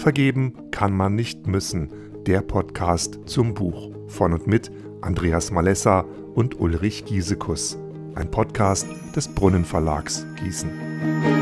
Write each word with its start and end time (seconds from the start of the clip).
Vergeben 0.00 0.54
kann 0.70 0.96
man 0.96 1.14
nicht 1.14 1.46
müssen. 1.46 1.90
Der 2.24 2.40
Podcast 2.40 3.18
zum 3.26 3.52
Buch 3.52 3.90
von 4.06 4.32
und 4.32 4.46
mit 4.46 4.70
Andreas 5.02 5.50
Malessa 5.50 6.06
und 6.34 6.58
Ulrich 6.58 7.04
Giesekus. 7.04 7.76
Ein 8.14 8.30
Podcast 8.30 8.86
des 9.14 9.28
Brunnenverlags 9.28 10.24
Gießen. 10.42 11.39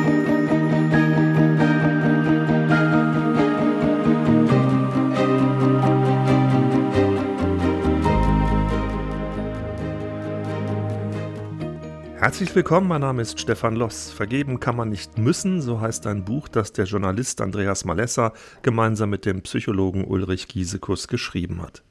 Herzlich 12.28 12.54
willkommen, 12.54 12.88
mein 12.88 13.00
Name 13.00 13.22
ist 13.22 13.40
Stefan 13.40 13.74
Loss. 13.74 14.10
Vergeben 14.10 14.60
kann 14.60 14.76
man 14.76 14.90
nicht 14.90 15.16
müssen, 15.16 15.62
so 15.62 15.80
heißt 15.80 16.06
ein 16.06 16.26
Buch, 16.26 16.46
das 16.46 16.74
der 16.74 16.84
Journalist 16.84 17.40
Andreas 17.40 17.86
Malessa 17.86 18.34
gemeinsam 18.60 19.08
mit 19.08 19.24
dem 19.24 19.40
Psychologen 19.40 20.04
Ulrich 20.04 20.46
Giesekus 20.46 21.08
geschrieben 21.08 21.62
hat. 21.62 21.82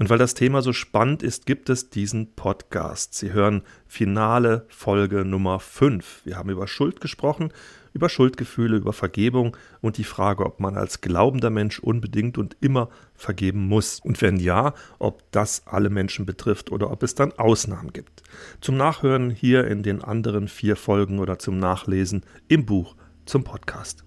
Und 0.00 0.08
weil 0.08 0.18
das 0.18 0.34
Thema 0.34 0.62
so 0.62 0.72
spannend 0.72 1.22
ist, 1.22 1.44
gibt 1.44 1.68
es 1.68 1.90
diesen 1.90 2.34
Podcast. 2.34 3.14
Sie 3.14 3.32
hören 3.32 3.62
finale 3.86 4.64
Folge 4.68 5.26
Nummer 5.26 5.60
5. 5.60 6.22
Wir 6.24 6.38
haben 6.38 6.48
über 6.48 6.66
Schuld 6.66 7.00
gesprochen 7.00 7.52
über 7.92 8.08
Schuldgefühle, 8.08 8.76
über 8.76 8.92
Vergebung 8.92 9.56
und 9.80 9.98
die 9.98 10.04
Frage, 10.04 10.44
ob 10.46 10.60
man 10.60 10.76
als 10.76 11.00
glaubender 11.00 11.50
Mensch 11.50 11.80
unbedingt 11.80 12.38
und 12.38 12.56
immer 12.60 12.88
vergeben 13.14 13.66
muss. 13.66 14.00
Und 14.00 14.20
wenn 14.22 14.36
ja, 14.36 14.74
ob 14.98 15.30
das 15.32 15.66
alle 15.66 15.90
Menschen 15.90 16.26
betrifft 16.26 16.70
oder 16.70 16.90
ob 16.90 17.02
es 17.02 17.14
dann 17.14 17.32
Ausnahmen 17.32 17.92
gibt. 17.92 18.22
Zum 18.60 18.76
Nachhören 18.76 19.30
hier 19.30 19.66
in 19.66 19.82
den 19.82 20.02
anderen 20.02 20.48
vier 20.48 20.76
Folgen 20.76 21.18
oder 21.18 21.38
zum 21.38 21.58
Nachlesen 21.58 22.24
im 22.48 22.64
Buch 22.66 22.94
zum 23.26 23.44
Podcast. 23.44 24.04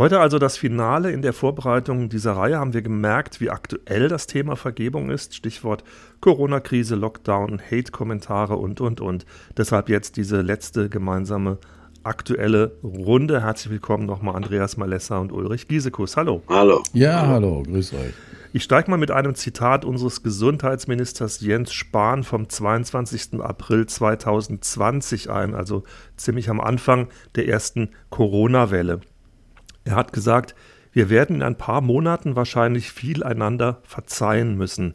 Heute 0.00 0.18
also 0.18 0.38
das 0.38 0.56
Finale. 0.56 1.12
In 1.12 1.20
der 1.20 1.34
Vorbereitung 1.34 2.08
dieser 2.08 2.32
Reihe 2.32 2.58
haben 2.58 2.72
wir 2.72 2.80
gemerkt, 2.80 3.38
wie 3.42 3.50
aktuell 3.50 4.08
das 4.08 4.26
Thema 4.26 4.56
Vergebung 4.56 5.10
ist. 5.10 5.34
Stichwort 5.34 5.84
Corona-Krise, 6.22 6.94
Lockdown, 6.94 7.60
Hate-Kommentare 7.60 8.56
und, 8.56 8.80
und, 8.80 9.02
und. 9.02 9.26
Deshalb 9.58 9.90
jetzt 9.90 10.16
diese 10.16 10.40
letzte 10.40 10.88
gemeinsame 10.88 11.58
aktuelle 12.02 12.78
Runde. 12.82 13.42
Herzlich 13.42 13.72
willkommen 13.72 14.06
nochmal 14.06 14.36
Andreas 14.36 14.78
Malessa 14.78 15.18
und 15.18 15.32
Ulrich 15.32 15.68
Giesekus. 15.68 16.16
Hallo. 16.16 16.42
Hallo. 16.48 16.82
Ja, 16.94 17.26
hallo, 17.26 17.62
grüß 17.62 17.92
euch. 17.92 18.14
Ich 18.54 18.62
steige 18.62 18.90
mal 18.90 18.96
mit 18.96 19.10
einem 19.10 19.34
Zitat 19.34 19.84
unseres 19.84 20.22
Gesundheitsministers 20.22 21.42
Jens 21.42 21.74
Spahn 21.74 22.24
vom 22.24 22.48
22. 22.48 23.38
April 23.42 23.84
2020 23.84 25.28
ein, 25.28 25.54
also 25.54 25.82
ziemlich 26.16 26.48
am 26.48 26.58
Anfang 26.58 27.08
der 27.34 27.48
ersten 27.48 27.90
Corona-Welle. 28.08 29.02
Er 29.84 29.96
hat 29.96 30.12
gesagt, 30.12 30.54
wir 30.92 31.08
werden 31.08 31.36
in 31.36 31.42
ein 31.42 31.58
paar 31.58 31.80
Monaten 31.80 32.36
wahrscheinlich 32.36 32.90
viel 32.90 33.22
einander 33.22 33.80
verzeihen 33.84 34.56
müssen. 34.56 34.94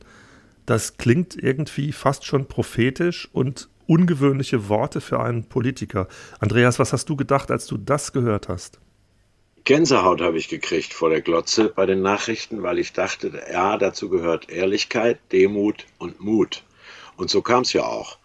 Das 0.66 0.98
klingt 0.98 1.36
irgendwie 1.36 1.92
fast 1.92 2.26
schon 2.26 2.48
prophetisch 2.48 3.30
und 3.32 3.70
ungewöhnliche 3.88 4.68
Worte 4.68 5.00
für 5.00 5.20
einen 5.20 5.48
Politiker. 5.48 6.08
Andreas, 6.40 6.80
was 6.80 6.92
hast 6.92 7.08
du 7.10 7.16
gedacht, 7.16 7.52
als 7.52 7.68
du 7.68 7.78
das 7.78 8.14
gehört 8.14 8.50
hast? 8.50 8.80
Gänsehaut 9.64 10.22
habe 10.22 10.38
ich 10.38 10.48
gekriegt 10.48 10.94
vor 10.94 11.10
der 11.10 11.22
Glotze 11.22 11.70
bei 11.70 11.86
den 11.86 12.02
Nachrichten, 12.02 12.62
weil 12.62 12.78
ich 12.78 12.94
dachte, 12.94 13.42
ja, 13.52 13.78
dazu 13.78 14.10
gehört 14.10 14.50
Ehrlichkeit, 14.50 15.20
Demut 15.32 15.86
und 15.98 16.20
Mut. 16.20 16.64
Und 17.18 17.30
so 17.30 17.42
kam 17.42 17.62
es 17.64 17.74
ja 17.74 17.84
auch. 17.84 18.18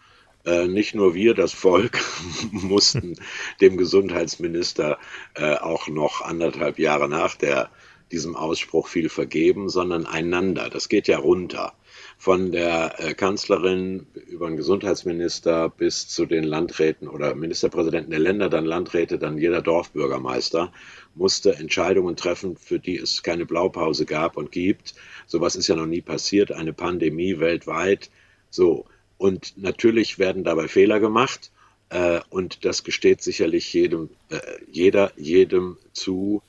Äh, 0.45 0.69
nicht 0.69 0.95
nur 0.95 1.15
wir, 1.15 1.35
das 1.35 1.53
Volk, 1.53 1.99
mussten 2.51 3.17
dem 3.61 3.77
Gesundheitsminister 3.77 4.99
äh, 5.35 5.57
auch 5.57 5.89
noch 5.89 6.23
anderthalb 6.23 6.79
Jahre 6.79 7.09
nach 7.09 7.35
der, 7.35 7.71
diesem 8.11 8.37
Ausspruch 8.37 8.89
viel 8.89 9.09
vergeben, 9.09 9.69
sondern 9.69 10.07
einander. 10.07 10.71
Das 10.71 10.89
geht 10.89 11.09
ja 11.09 11.19
runter 11.19 11.75
von 12.17 12.53
der 12.53 12.95
äh, 12.99 13.15
Kanzlerin 13.15 14.07
über 14.27 14.47
den 14.47 14.57
Gesundheitsminister 14.57 15.69
bis 15.71 16.09
zu 16.09 16.27
den 16.27 16.45
Landräten 16.45 17.09
oder 17.09 17.35
Ministerpräsidenten 17.35 18.11
der 18.11 18.21
Länder, 18.21 18.49
dann 18.49 18.65
Landräte, 18.65 19.19
dann 19.19 19.39
jeder 19.39 19.63
Dorfbürgermeister 19.63 20.73
musste 21.15 21.55
Entscheidungen 21.55 22.17
treffen, 22.17 22.57
für 22.57 22.79
die 22.79 22.99
es 22.99 23.23
keine 23.23 23.47
Blaupause 23.47 24.07
gab 24.07 24.37
und 24.37 24.53
gibt. 24.53 24.95
Sowas 25.27 25.57
ist 25.57 25.69
ja 25.69 25.77
noch 25.77 25.87
nie 25.87 26.03
passiert, 26.03 26.53
eine 26.53 26.73
Pandemie 26.73 27.39
weltweit. 27.39 28.11
So. 28.51 28.87
Und 29.21 29.53
natürlich 29.59 30.19
werden 30.19 30.45
dabei 30.45 30.67
Fehler 30.67 30.99
gemacht. 30.99 31.51
Äh, 31.91 32.21
und 32.31 32.65
das 32.65 32.85
gesteht 32.85 33.21
sicherlich 33.21 33.71
jedem, 33.71 34.09
äh, 34.31 34.39
jeder, 34.73 35.13
jedem 35.19 35.77
zu, 35.93 36.43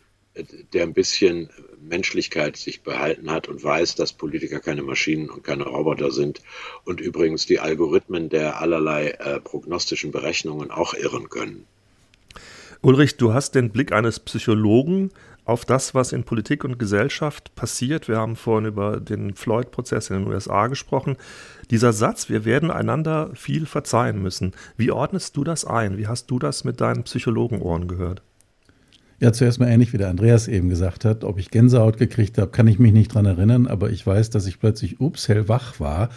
der 0.71 0.83
ein 0.83 0.93
bisschen 0.93 1.49
Menschlichkeit 1.81 2.55
sich 2.55 2.81
behalten 2.81 3.29
hat 3.29 3.49
und 3.49 3.61
weiß, 3.61 3.95
dass 3.95 4.13
Politiker 4.13 4.61
keine 4.61 4.83
Maschinen 4.83 5.29
und 5.29 5.43
keine 5.43 5.65
Roboter 5.65 6.11
sind 6.11 6.41
und 6.85 7.01
übrigens 7.01 7.45
die 7.45 7.59
Algorithmen 7.59 8.29
der 8.29 8.61
allerlei 8.61 9.09
äh, 9.09 9.41
prognostischen 9.41 10.13
Berechnungen 10.13 10.71
auch 10.71 10.93
irren 10.93 11.27
können. 11.27 11.65
Ulrich, 12.79 13.17
du 13.17 13.33
hast 13.33 13.53
den 13.53 13.71
Blick 13.71 13.91
eines 13.91 14.21
Psychologen 14.21 15.11
auf 15.45 15.65
das, 15.65 15.95
was 15.95 16.13
in 16.13 16.23
Politik 16.23 16.63
und 16.63 16.77
Gesellschaft 16.77 17.55
passiert. 17.55 18.07
Wir 18.07 18.17
haben 18.17 18.35
vorhin 18.35 18.67
über 18.67 18.99
den 18.99 19.33
Floyd-Prozess 19.33 20.09
in 20.09 20.19
den 20.19 20.27
USA 20.27 20.67
gesprochen. 20.67 21.17
Dieser 21.69 21.93
Satz, 21.93 22.29
wir 22.29 22.45
werden 22.45 22.71
einander 22.71 23.31
viel 23.33 23.65
verzeihen 23.65 24.21
müssen. 24.21 24.53
Wie 24.77 24.91
ordnest 24.91 25.35
du 25.37 25.43
das 25.43 25.65
ein? 25.65 25.97
Wie 25.97 26.07
hast 26.07 26.29
du 26.29 26.39
das 26.39 26.63
mit 26.63 26.79
deinen 26.79 27.03
Psychologenohren 27.03 27.87
gehört? 27.87 28.21
Ja, 29.19 29.31
zuerst 29.33 29.59
mal 29.59 29.67
ähnlich 29.67 29.93
wie 29.93 29.99
der 29.99 30.09
Andreas 30.09 30.47
eben 30.47 30.69
gesagt 30.69 31.05
hat. 31.05 31.23
Ob 31.23 31.37
ich 31.37 31.51
Gänsehaut 31.51 31.97
gekriegt 31.97 32.39
habe, 32.39 32.49
kann 32.49 32.67
ich 32.67 32.79
mich 32.79 32.91
nicht 32.91 33.13
dran 33.13 33.25
erinnern, 33.25 33.67
aber 33.67 33.91
ich 33.91 34.05
weiß, 34.05 34.31
dass 34.31 34.47
ich 34.47 34.59
plötzlich 34.59 34.99
ups, 34.99 35.27
hellwach 35.27 35.79
war 35.79 36.09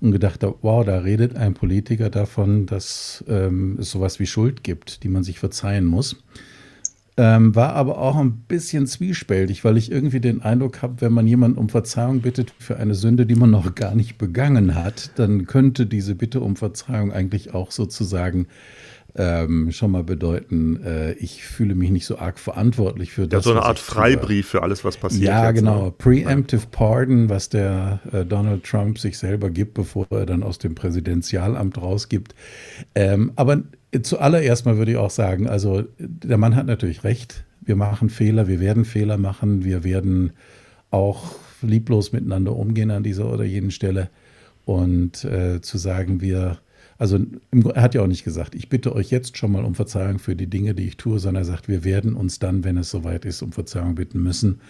und 0.00 0.10
gedacht 0.12 0.42
habe, 0.42 0.56
wow, 0.62 0.84
da 0.84 0.98
redet 0.98 1.36
ein 1.36 1.54
Politiker 1.54 2.10
davon, 2.10 2.66
dass 2.66 3.24
ähm, 3.28 3.78
es 3.80 3.90
sowas 3.90 4.18
wie 4.18 4.26
Schuld 4.26 4.64
gibt, 4.64 5.04
die 5.04 5.08
man 5.08 5.22
sich 5.22 5.38
verzeihen 5.38 5.84
muss. 5.84 6.16
Ähm, 7.22 7.54
war 7.54 7.74
aber 7.74 7.98
auch 7.98 8.16
ein 8.16 8.44
bisschen 8.48 8.86
zwiespältig, 8.86 9.62
weil 9.62 9.76
ich 9.76 9.92
irgendwie 9.92 10.20
den 10.20 10.40
Eindruck 10.40 10.80
habe, 10.80 11.02
wenn 11.02 11.12
man 11.12 11.26
jemanden 11.26 11.58
um 11.58 11.68
Verzeihung 11.68 12.22
bittet 12.22 12.54
für 12.58 12.78
eine 12.78 12.94
Sünde, 12.94 13.26
die 13.26 13.34
man 13.34 13.50
noch 13.50 13.74
gar 13.74 13.94
nicht 13.94 14.16
begangen 14.16 14.74
hat, 14.74 15.10
dann 15.16 15.44
könnte 15.44 15.84
diese 15.84 16.14
Bitte 16.14 16.40
um 16.40 16.56
Verzeihung 16.56 17.12
eigentlich 17.12 17.52
auch 17.52 17.72
sozusagen 17.72 18.46
ähm, 19.16 19.70
schon 19.70 19.90
mal 19.90 20.02
bedeuten, 20.02 20.82
äh, 20.82 21.12
ich 21.12 21.44
fühle 21.44 21.74
mich 21.74 21.90
nicht 21.90 22.06
so 22.06 22.16
arg 22.16 22.38
verantwortlich 22.38 23.12
für 23.12 23.28
das. 23.28 23.44
Ja, 23.44 23.52
so 23.52 23.58
eine 23.58 23.66
Art 23.66 23.78
Freibrief 23.78 24.48
für 24.48 24.62
alles, 24.62 24.82
was 24.84 24.96
passiert. 24.96 25.24
Ja, 25.24 25.48
jetzt, 25.48 25.56
genau. 25.56 25.86
Ne? 25.86 25.90
Preemptive 25.98 26.68
Pardon, 26.70 27.28
was 27.28 27.50
der 27.50 28.00
äh, 28.12 28.24
Donald 28.24 28.64
Trump 28.64 28.98
sich 28.98 29.18
selber 29.18 29.50
gibt, 29.50 29.74
bevor 29.74 30.06
er 30.10 30.24
dann 30.24 30.42
aus 30.42 30.58
dem 30.58 30.74
Präsidentialamt 30.74 31.76
rausgibt. 31.76 32.34
Ähm, 32.94 33.32
aber 33.36 33.62
zuallererst 34.02 34.66
mal 34.66 34.78
würde 34.78 34.92
ich 34.92 34.96
auch 34.96 35.10
sagen, 35.10 35.48
also 35.48 35.84
der 35.98 36.38
Mann 36.38 36.56
hat 36.56 36.66
natürlich 36.66 37.04
recht. 37.04 37.44
Wir 37.60 37.76
machen 37.76 38.08
Fehler, 38.08 38.48
wir 38.48 38.60
werden 38.60 38.84
Fehler 38.84 39.18
machen, 39.18 39.64
wir 39.64 39.84
werden 39.84 40.32
auch 40.90 41.34
lieblos 41.62 42.12
miteinander 42.12 42.56
umgehen 42.56 42.90
an 42.90 43.02
dieser 43.02 43.30
oder 43.32 43.44
jenen 43.44 43.70
Stelle. 43.70 44.08
Und 44.64 45.24
äh, 45.24 45.60
zu 45.60 45.78
sagen, 45.78 46.20
wir 46.20 46.58
also 47.00 47.18
er 47.74 47.80
hat 47.80 47.94
ja 47.94 48.02
auch 48.02 48.06
nicht 48.06 48.24
gesagt, 48.24 48.54
ich 48.54 48.68
bitte 48.68 48.94
euch 48.94 49.10
jetzt 49.10 49.38
schon 49.38 49.52
mal 49.52 49.64
um 49.64 49.74
Verzeihung 49.74 50.18
für 50.18 50.36
die 50.36 50.48
Dinge, 50.48 50.74
die 50.74 50.86
ich 50.86 50.98
tue, 50.98 51.18
sondern 51.18 51.44
er 51.44 51.46
sagt, 51.46 51.66
wir 51.66 51.82
werden 51.82 52.12
uns 52.12 52.40
dann, 52.40 52.62
wenn 52.62 52.76
es 52.76 52.90
soweit 52.90 53.24
ist, 53.24 53.40
um 53.40 53.52
Verzeihung 53.52 53.94
bitten 53.94 54.22
müssen. 54.22 54.60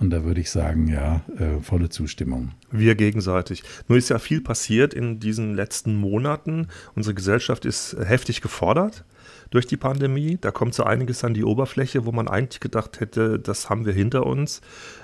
Und 0.00 0.08
da 0.10 0.24
würde 0.24 0.40
ich 0.40 0.50
sagen, 0.50 0.88
ja, 0.88 1.20
äh, 1.38 1.60
volle 1.60 1.90
Zustimmung. 1.90 2.52
Wir 2.70 2.94
gegenseitig. 2.94 3.62
Nur 3.86 3.98
ist 3.98 4.08
ja 4.08 4.18
viel 4.18 4.40
passiert 4.40 4.94
in 4.94 5.20
diesen 5.20 5.54
letzten 5.54 5.94
Monaten. 5.94 6.68
Unsere 6.94 7.14
Gesellschaft 7.14 7.66
ist 7.66 7.96
heftig 8.02 8.40
gefordert 8.40 9.04
durch 9.50 9.66
die 9.66 9.76
Pandemie. 9.76 10.38
Da 10.40 10.52
kommt 10.52 10.74
so 10.74 10.84
einiges 10.84 11.22
an 11.22 11.34
die 11.34 11.44
Oberfläche, 11.44 12.06
wo 12.06 12.12
man 12.12 12.28
eigentlich 12.28 12.60
gedacht 12.60 13.00
hätte, 13.00 13.38
das 13.38 13.68
haben 13.68 13.84
wir 13.84 13.92
hinter 13.92 14.24
uns. 14.26 14.62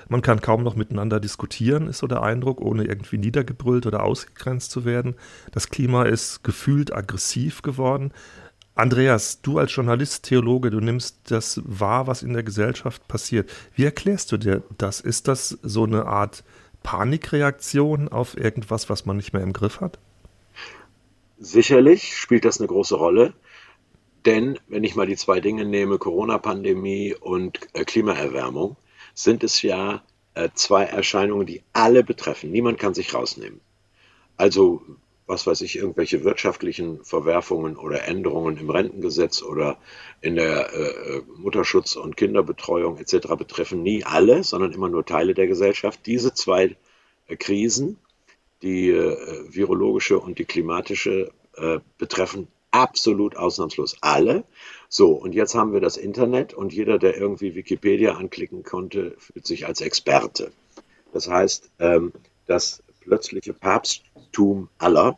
Man 0.09 0.23
kann 0.23 0.41
kaum 0.41 0.63
noch 0.63 0.77
miteinander 0.77 1.21
diskutieren, 1.21 1.89
ist 1.89 1.99
so 1.99 2.07
der 2.07 2.23
Eindruck, 2.23 2.63
ohne 2.63 2.85
irgendwie 2.85 3.19
niedergebrüllt 3.19 3.85
oder 3.85 4.03
ausgegrenzt 4.03 4.71
zu 4.71 4.87
werden. 4.87 5.15
Das 5.53 5.69
Klima 5.69 6.05
ist 6.05 6.43
gefühlt 6.43 6.95
aggressiv 6.95 7.61
geworden. 7.61 8.13
Andreas, 8.77 9.41
du 9.41 9.59
als 9.59 9.75
Journalist, 9.75 10.27
Theologe, 10.27 10.69
du 10.69 10.81
nimmst 10.81 11.31
das 11.31 11.63
wahr, 11.65 12.07
was 12.07 12.23
in 12.23 12.35
der 12.35 12.43
Gesellschaft 12.43 13.09
passiert. 13.09 13.51
Wie 13.75 13.85
erklärst 13.85 14.31
du 14.31 14.37
dir 14.37 14.63
das? 14.77 15.01
Ist 15.01 15.29
das 15.29 15.59
so 15.63 15.85
eine 15.85 16.05
Art 16.05 16.45
Panikreaktion 16.83 18.09
auf 18.09 18.37
irgendwas, 18.37 18.91
was 18.91 19.07
man 19.07 19.17
nicht 19.17 19.33
mehr 19.33 19.43
im 19.43 19.55
Griff 19.55 19.81
hat? 19.81 19.99
Sicherlich 21.39 22.17
spielt 22.17 22.45
das 22.45 22.61
eine 22.61 22.69
große 22.69 22.97
Rolle. 22.97 23.33
Denn 24.27 24.59
wenn 24.69 24.85
ich 24.85 24.95
mal 24.95 25.07
die 25.07 25.17
zwei 25.17 25.41
Dinge 25.41 25.65
nehme, 25.65 25.97
Corona-Pandemie 25.97 27.15
und 27.19 27.59
äh, 27.73 27.85
Klimaerwärmung, 27.85 28.77
sind 29.15 29.43
es 29.43 29.63
ja 29.63 30.03
äh, 30.35 30.51
zwei 30.53 30.85
Erscheinungen, 30.85 31.47
die 31.47 31.63
alle 31.73 32.05
betreffen. 32.05 32.51
Niemand 32.51 32.79
kann 32.79 32.93
sich 32.93 33.15
rausnehmen. 33.15 33.61
Also 34.37 34.83
was 35.27 35.47
weiß 35.47 35.61
ich, 35.63 35.77
irgendwelche 35.77 36.25
wirtschaftlichen 36.25 37.05
Verwerfungen 37.05 37.77
oder 37.77 38.05
Änderungen 38.05 38.59
im 38.59 38.71
Rentengesetz 38.71 39.43
oder 39.43 39.77
in 40.21 40.37
der 40.37 40.73
äh, 40.73 41.23
Mutterschutz- 41.37 41.97
und 41.97 42.17
Kinderbetreuung 42.17 42.99
etc. 42.99 43.35
betreffen 43.37 43.83
nie 43.83 44.05
alle, 44.05 44.45
sondern 44.45 44.73
immer 44.73 44.89
nur 44.89 45.05
Teile 45.05 45.35
der 45.35 45.49
Gesellschaft. 45.49 46.01
Diese 46.07 46.33
zwei 46.33 46.77
äh, 47.27 47.37
Krisen, 47.37 47.99
die 48.63 48.91
äh, 48.91 49.17
virologische 49.49 50.19
und 50.19 50.39
die 50.39 50.45
klimatische, 50.45 51.33
äh, 51.57 51.81
betreffen 51.99 52.49
absolut 52.71 53.37
ausnahmslos 53.37 53.97
alle. 54.03 54.45
So, 54.89 55.13
und 55.13 55.35
jetzt 55.35 55.55
haben 55.55 55.73
wir 55.73 55.81
das 55.81 55.97
Internet 55.97 56.55
und 56.55 56.73
jeder, 56.73 56.99
der 56.99 57.17
irgendwie 57.17 57.55
Wikipedia 57.55 58.15
anklicken 58.15 58.63
konnte, 58.63 59.15
fühlt 59.19 59.47
sich 59.47 59.67
als 59.67 59.81
Experte. 59.81 60.53
Das 61.13 61.29
heißt, 61.29 61.71
ähm, 61.81 62.13
das 62.47 62.83
plötzliche 63.07 63.53
Papsttum 63.53 64.69
aller, 64.79 65.17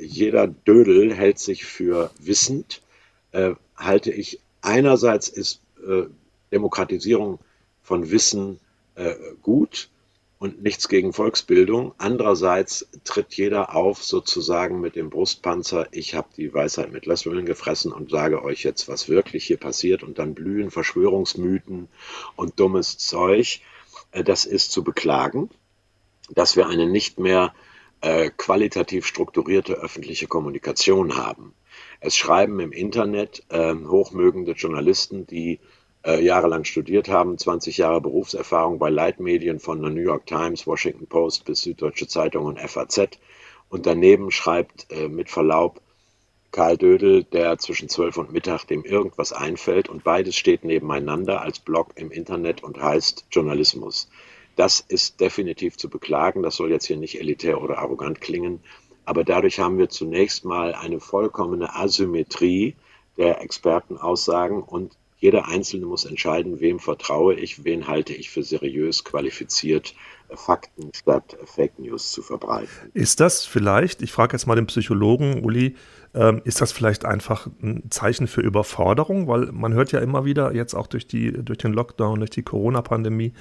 jeder 0.00 0.46
Dödel 0.46 1.14
hält 1.14 1.38
sich 1.38 1.64
für 1.64 2.10
wissend, 2.18 2.82
äh, 3.32 3.54
halte 3.76 4.12
ich 4.12 4.40
einerseits 4.62 5.28
ist 5.28 5.62
äh, 5.86 6.04
Demokratisierung 6.52 7.38
von 7.82 8.10
Wissen 8.10 8.60
äh, 8.94 9.14
gut, 9.42 9.90
und 10.40 10.62
nichts 10.62 10.88
gegen 10.88 11.12
Volksbildung. 11.12 11.94
Andererseits 11.98 12.88
tritt 13.04 13.34
jeder 13.34 13.76
auf 13.76 14.02
sozusagen 14.02 14.80
mit 14.80 14.96
dem 14.96 15.10
Brustpanzer, 15.10 15.86
ich 15.92 16.14
habe 16.14 16.28
die 16.34 16.52
Weisheit 16.52 16.90
mit 16.90 17.04
Löffeln 17.04 17.44
gefressen 17.44 17.92
und 17.92 18.10
sage 18.10 18.42
euch 18.42 18.62
jetzt, 18.62 18.88
was 18.88 19.10
wirklich 19.10 19.44
hier 19.44 19.58
passiert 19.58 20.02
und 20.02 20.18
dann 20.18 20.34
blühen 20.34 20.70
Verschwörungsmythen 20.70 21.88
und 22.36 22.58
dummes 22.58 22.96
Zeug. 22.96 23.60
Äh, 24.12 24.24
das 24.24 24.46
ist 24.46 24.72
zu 24.72 24.82
beklagen, 24.82 25.50
dass 26.34 26.56
wir 26.56 26.68
eine 26.68 26.88
nicht 26.88 27.18
mehr 27.18 27.52
äh, 28.00 28.30
qualitativ 28.36 29.06
strukturierte 29.06 29.74
öffentliche 29.74 30.26
Kommunikation 30.26 31.16
haben. 31.16 31.54
Es 32.00 32.16
schreiben 32.16 32.60
im 32.60 32.72
Internet 32.72 33.44
äh, 33.50 33.74
hochmögende 33.74 34.52
Journalisten, 34.52 35.26
die 35.26 35.60
äh, 36.04 36.22
jahrelang 36.24 36.64
studiert 36.64 37.08
haben, 37.08 37.36
20 37.36 37.76
Jahre 37.76 38.00
Berufserfahrung 38.00 38.78
bei 38.78 38.88
Leitmedien 38.88 39.60
von 39.60 39.82
der 39.82 39.90
New 39.90 40.00
York 40.00 40.26
Times, 40.26 40.66
Washington 40.66 41.06
Post 41.06 41.44
bis 41.44 41.62
Süddeutsche 41.62 42.08
Zeitung 42.08 42.46
und 42.46 42.58
FAZ. 42.58 43.18
Und 43.68 43.86
daneben 43.86 44.30
schreibt 44.30 44.90
äh, 44.90 45.08
mit 45.08 45.28
Verlaub 45.28 45.80
Karl 46.52 46.76
Dödel, 46.76 47.22
der 47.24 47.58
zwischen 47.58 47.88
12 47.88 48.16
und 48.16 48.32
Mittag 48.32 48.64
dem 48.64 48.84
irgendwas 48.84 49.32
einfällt 49.32 49.88
und 49.88 50.02
beides 50.02 50.36
steht 50.36 50.64
nebeneinander 50.64 51.42
als 51.42 51.60
Blog 51.60 51.92
im 51.94 52.10
Internet 52.10 52.64
und 52.64 52.82
heißt 52.82 53.26
Journalismus. 53.30 54.08
Das 54.56 54.80
ist 54.80 55.20
definitiv 55.20 55.76
zu 55.76 55.88
beklagen. 55.88 56.42
Das 56.42 56.56
soll 56.56 56.70
jetzt 56.70 56.86
hier 56.86 56.96
nicht 56.96 57.18
elitär 57.18 57.62
oder 57.62 57.78
arrogant 57.78 58.20
klingen. 58.20 58.60
Aber 59.04 59.24
dadurch 59.24 59.58
haben 59.58 59.78
wir 59.78 59.88
zunächst 59.88 60.44
mal 60.44 60.74
eine 60.74 61.00
vollkommene 61.00 61.74
Asymmetrie 61.74 62.76
der 63.16 63.40
Expertenaussagen 63.40 64.62
und 64.62 64.96
jeder 65.18 65.48
Einzelne 65.48 65.84
muss 65.86 66.06
entscheiden, 66.06 66.60
wem 66.60 66.78
vertraue 66.78 67.34
ich, 67.34 67.64
wen 67.64 67.86
halte 67.86 68.14
ich 68.14 68.30
für 68.30 68.42
seriös, 68.42 69.04
qualifiziert, 69.04 69.94
Fakten 70.34 70.90
statt 70.94 71.36
Fake 71.44 71.78
News 71.78 72.12
zu 72.12 72.22
verbreiten. 72.22 72.68
Ist 72.94 73.20
das 73.20 73.44
vielleicht, 73.44 74.02
ich 74.02 74.12
frage 74.12 74.32
jetzt 74.32 74.46
mal 74.46 74.56
den 74.56 74.66
Psychologen 74.66 75.44
Uli, 75.44 75.76
ähm, 76.12 76.42
ist 76.44 76.60
das 76.60 76.72
vielleicht 76.72 77.04
einfach 77.04 77.46
ein 77.62 77.84
Zeichen 77.90 78.26
für 78.26 78.40
Überforderung? 78.40 79.28
Weil 79.28 79.52
man 79.52 79.74
hört 79.74 79.92
ja 79.92 80.00
immer 80.00 80.24
wieder, 80.24 80.52
jetzt 80.54 80.74
auch 80.74 80.88
durch, 80.88 81.06
die, 81.06 81.32
durch 81.32 81.58
den 81.58 81.72
Lockdown, 81.72 82.18
durch 82.18 82.30
die 82.30 82.42
Corona-Pandemie, 82.42 83.32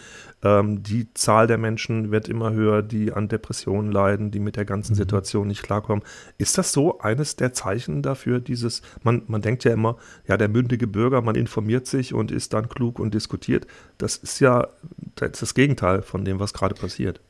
ähm, 0.44 0.84
die 0.84 1.12
Zahl 1.16 1.48
der 1.48 1.58
Menschen 1.58 2.12
wird 2.12 2.30
immer 2.30 2.54
höher, 2.54 2.84
die 2.84 3.12
an 3.12 3.28
Depressionen 3.28 3.92
leiden, 3.92 4.30
die 4.30 4.40
mit 4.40 4.56
der 4.56 4.66
ganzen 4.66 4.94
mhm. 4.94 4.98
Situation 4.98 5.48
nicht 5.48 5.64
klarkommen. 5.64 6.04
Ist 6.38 6.60
das 6.60 6.72
so 6.72 7.00
eines 7.00 7.36
der 7.36 7.54
Zeichen 7.54 8.04
dafür, 8.04 8.40
dieses, 8.40 8.84
man, 9.02 9.24
man 9.26 9.42
denkt 9.42 9.64
ja 9.64 9.74
immer, 9.74 9.98
ja, 10.28 10.38
der 10.38 10.48
mündige 10.48 10.86
Bürger, 10.86 11.22
man 11.22 11.36
informiert 11.36 11.88
sich 11.88 12.14
und 12.14 12.32
ist 12.32 12.54
dann 12.54 12.70
klug 12.70 13.00
und 13.00 13.16
diskutiert. 13.16 13.66
Das 13.98 14.16
ist 14.16 14.40
ja 14.42 14.68
das, 15.22 15.40
das 15.40 15.54
Gegenteil 15.54 16.02
von 16.02 16.26
dem, 16.26 16.40
was 16.40 16.54
gerade 16.54 16.76
passiert. 16.76 17.22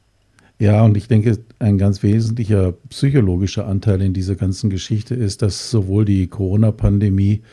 Ja, 0.59 0.83
und 0.83 0.97
ich 0.97 1.07
denke, 1.07 1.37
ein 1.59 1.77
ganz 1.77 2.03
wesentlicher 2.03 2.73
psychologischer 2.89 3.65
Anteil 3.65 4.01
in 4.01 4.13
dieser 4.13 4.35
ganzen 4.35 4.69
Geschichte 4.69 5.15
ist, 5.15 5.41
dass 5.41 5.71
sowohl 5.71 6.03
die 6.03 6.27
Corona-Pandemie 6.27 7.43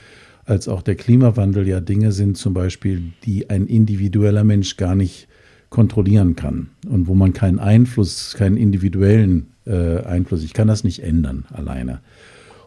als 0.45 0.67
auch 0.69 0.83
der 0.83 0.97
Klimawandel 0.97 1.69
ja 1.69 1.81
Dinge 1.81 2.13
sind, 2.13 2.37
zum 2.37 2.53
Beispiel, 2.55 3.13
die 3.25 3.49
ein 3.51 3.67
individueller 3.67 4.45
Mensch 4.45 4.77
gar 4.77 4.95
nicht 4.95 5.29
kontrollieren 5.71 6.37
kann 6.37 6.71
und 6.89 7.07
wo 7.07 7.15
man 7.15 7.33
keinen 7.33 7.59
Einfluss, 7.59 8.35
keinen 8.37 8.57
individuellen 8.57 9.53
äh, 9.67 9.99
Einfluss, 10.03 10.43
ich 10.43 10.53
kann 10.53 10.69
das 10.69 10.85
nicht 10.85 11.03
ändern 11.03 11.45
alleine. 11.53 12.01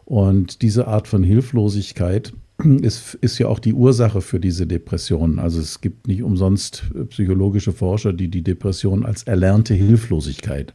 Und 0.06 0.62
diese 0.62 0.88
Art 0.88 1.08
von 1.08 1.24
Hilflosigkeit 1.24 2.34
ist, 2.66 3.16
ist 3.16 3.38
ja 3.38 3.48
auch 3.48 3.60
die 3.60 3.74
Ursache 3.74 4.22
für 4.22 4.40
diese 4.40 4.68
Depression. 4.68 5.40
Also 5.40 5.60
es 5.60 5.82
gibt 5.82 6.08
nicht 6.08 6.24
umsonst 6.24 6.84
psychologische 7.10 7.72
Forscher, 7.72 8.14
die 8.14 8.28
die 8.30 8.44
Depression 8.44 9.06
als 9.06 9.24
erlernte 9.24 9.74
Hilflosigkeit 9.74 10.74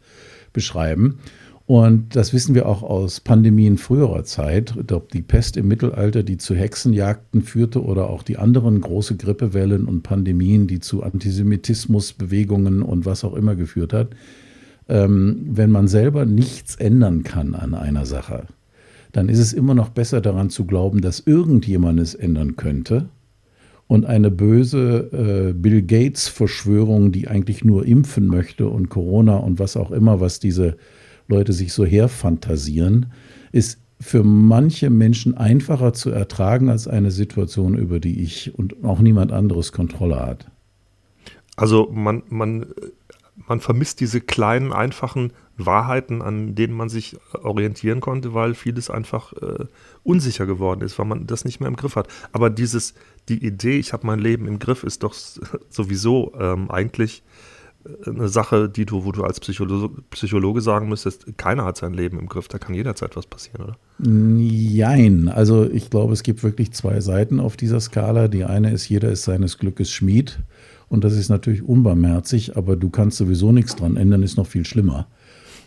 beschreiben. 0.53 1.19
Und 1.67 2.15
das 2.15 2.35
wissen 2.35 2.55
wir 2.55 2.67
auch 2.67 2.83
aus 2.83 3.21
Pandemien 3.21 3.79
früherer 3.79 4.25
Zeit. 4.25 4.75
Ob 4.93 5.11
die 5.11 5.23
Pest 5.23 5.57
im 5.57 5.69
Mittelalter, 5.69 6.23
die 6.23 6.37
zu 6.37 6.55
Hexenjagden 6.55 7.43
führte, 7.43 7.83
oder 7.83 8.11
auch 8.11 8.23
die 8.23 8.37
anderen 8.37 8.81
große 8.81 9.17
Grippewellen 9.17 9.87
und 9.87 10.03
Pandemien, 10.03 10.67
die 10.67 10.81
zu 10.81 11.03
Antisemitismusbewegungen 11.03 12.83
und 12.83 13.07
was 13.07 13.25
auch 13.25 13.35
immer 13.35 13.57
geführt 13.57 13.95
hat. 13.95 14.11
Ähm, 14.89 15.47
wenn 15.51 15.71
man 15.71 15.89
selber 15.89 16.27
nichts 16.27 16.77
ändern 16.77 17.23
kann 17.23 17.55
an 17.55 17.73
einer 17.73 18.05
Sache, 18.05 18.47
dann 19.15 19.29
ist 19.29 19.39
es 19.39 19.53
immer 19.53 19.75
noch 19.75 19.91
besser 19.91 20.21
daran 20.21 20.51
zu 20.51 20.67
glauben, 20.67 21.01
dass 21.01 21.21
irgendjemand 21.21 22.01
es 22.01 22.17
ändern 22.17 22.57
könnte. 22.57 23.09
Und 23.87 24.07
eine 24.07 24.33
böse 24.33 25.11
äh, 25.13 25.53
Bill 25.53 25.83
Gates-Verschwörung, 25.83 27.13
die 27.13 27.29
eigentlich 27.29 27.65
nur 27.65 27.87
impfen 27.87 28.27
möchte 28.27 28.69
und 28.69 28.89
Corona 28.89 29.37
und 29.37 29.61
was 29.61 29.77
auch 29.77 29.93
immer, 29.93 30.21
was 30.21 30.41
diese 30.41 30.77
Leute 31.29 31.53
sich 31.53 31.73
so 31.73 31.85
herfantasieren, 31.85 33.07
ist 33.53 33.79
für 34.01 34.25
manche 34.25 34.91
Menschen 34.91 35.37
einfacher 35.37 35.93
zu 35.93 36.11
ertragen 36.11 36.69
als 36.69 36.89
eine 36.89 37.13
Situation, 37.13 37.79
über 37.79 38.01
die 38.01 38.21
ich 38.21 38.59
und 38.59 38.83
auch 38.83 38.99
niemand 38.99 39.31
anderes 39.31 39.71
Kontrolle 39.71 40.19
hat. 40.19 40.51
Also 41.55 41.89
man, 41.93 42.25
man, 42.31 42.67
man 43.47 43.61
vermisst 43.61 44.01
diese 44.01 44.21
kleinen, 44.21 44.73
einfachen 44.73 45.33
Wahrheiten, 45.57 46.23
an 46.23 46.55
denen 46.55 46.75
man 46.75 46.89
sich 46.89 47.17
orientieren 47.43 48.01
konnte, 48.01 48.35
weil 48.35 48.55
vieles 48.55 48.91
einfach 48.91 49.33
äh, 49.35 49.67
unsicher 50.03 50.47
geworden 50.47 50.81
ist, 50.83 50.99
weil 50.99 51.07
man 51.07 51.27
das 51.27 51.45
nicht 51.45 51.61
mehr 51.61 51.69
im 51.69 51.77
Griff 51.77 51.97
hat. 51.97 52.09
Aber 52.33 52.51
dieses, 52.51 52.95
die 53.29 53.45
Idee, 53.45 53.79
ich 53.79 53.93
habe 53.93 54.07
mein 54.07 54.19
Leben 54.19 54.49
im 54.49 54.59
Griff, 54.59 54.83
ist 54.83 55.03
doch 55.03 55.15
sowieso 55.71 56.33
ähm, 56.41 56.71
eigentlich 56.71 57.23
äh, 57.85 58.11
eine 58.11 58.29
Sache, 58.29 58.69
die 58.69 58.85
du, 58.85 59.05
wo 59.05 59.13
du 59.13 59.23
als 59.23 59.39
Psycholo 59.39 59.91
Psychologe 60.11 60.61
sagen 60.61 60.89
müsstest, 60.89 61.37
keiner 61.37 61.65
hat 61.65 61.77
sein 61.77 61.95
Leben 61.95 62.19
im 62.19 62.29
Griff, 62.29 62.49
da 62.49 62.59
kann 62.59 62.75
jederzeit 62.75 63.15
was 63.17 63.27
passieren, 63.27 63.63
oder? 63.63 63.77
Jein. 64.01 65.29
Also 65.29 65.71
ich 65.71 65.89
glaube, 65.89 66.13
es 66.15 66.25
gibt 66.25 66.43
wirklich 66.43 66.73
zwei 66.73 67.01
Seiten 67.01 67.39
auf 67.39 67.57
dieser 67.57 67.81
Skala. 67.81 68.27
Die 68.27 68.45
eine 68.45 68.73
ist, 68.73 68.89
jeder 68.89 69.11
ist 69.11 69.23
seines 69.23 69.59
Glückes 69.59 69.93
Schmied. 69.93 70.41
Und 70.89 71.03
das 71.05 71.15
ist 71.15 71.29
natürlich 71.29 71.63
unbarmherzig, 71.63 72.57
aber 72.57 72.77
du 72.77 72.91
kannst 72.91 73.17
sowieso 73.17 73.53
nichts 73.53 73.75
dran 73.75 73.97
ändern, 73.97 74.23
ist 74.23 74.37
noch 74.37 74.47
viel 74.47 74.65
schlimmer. 74.65 75.07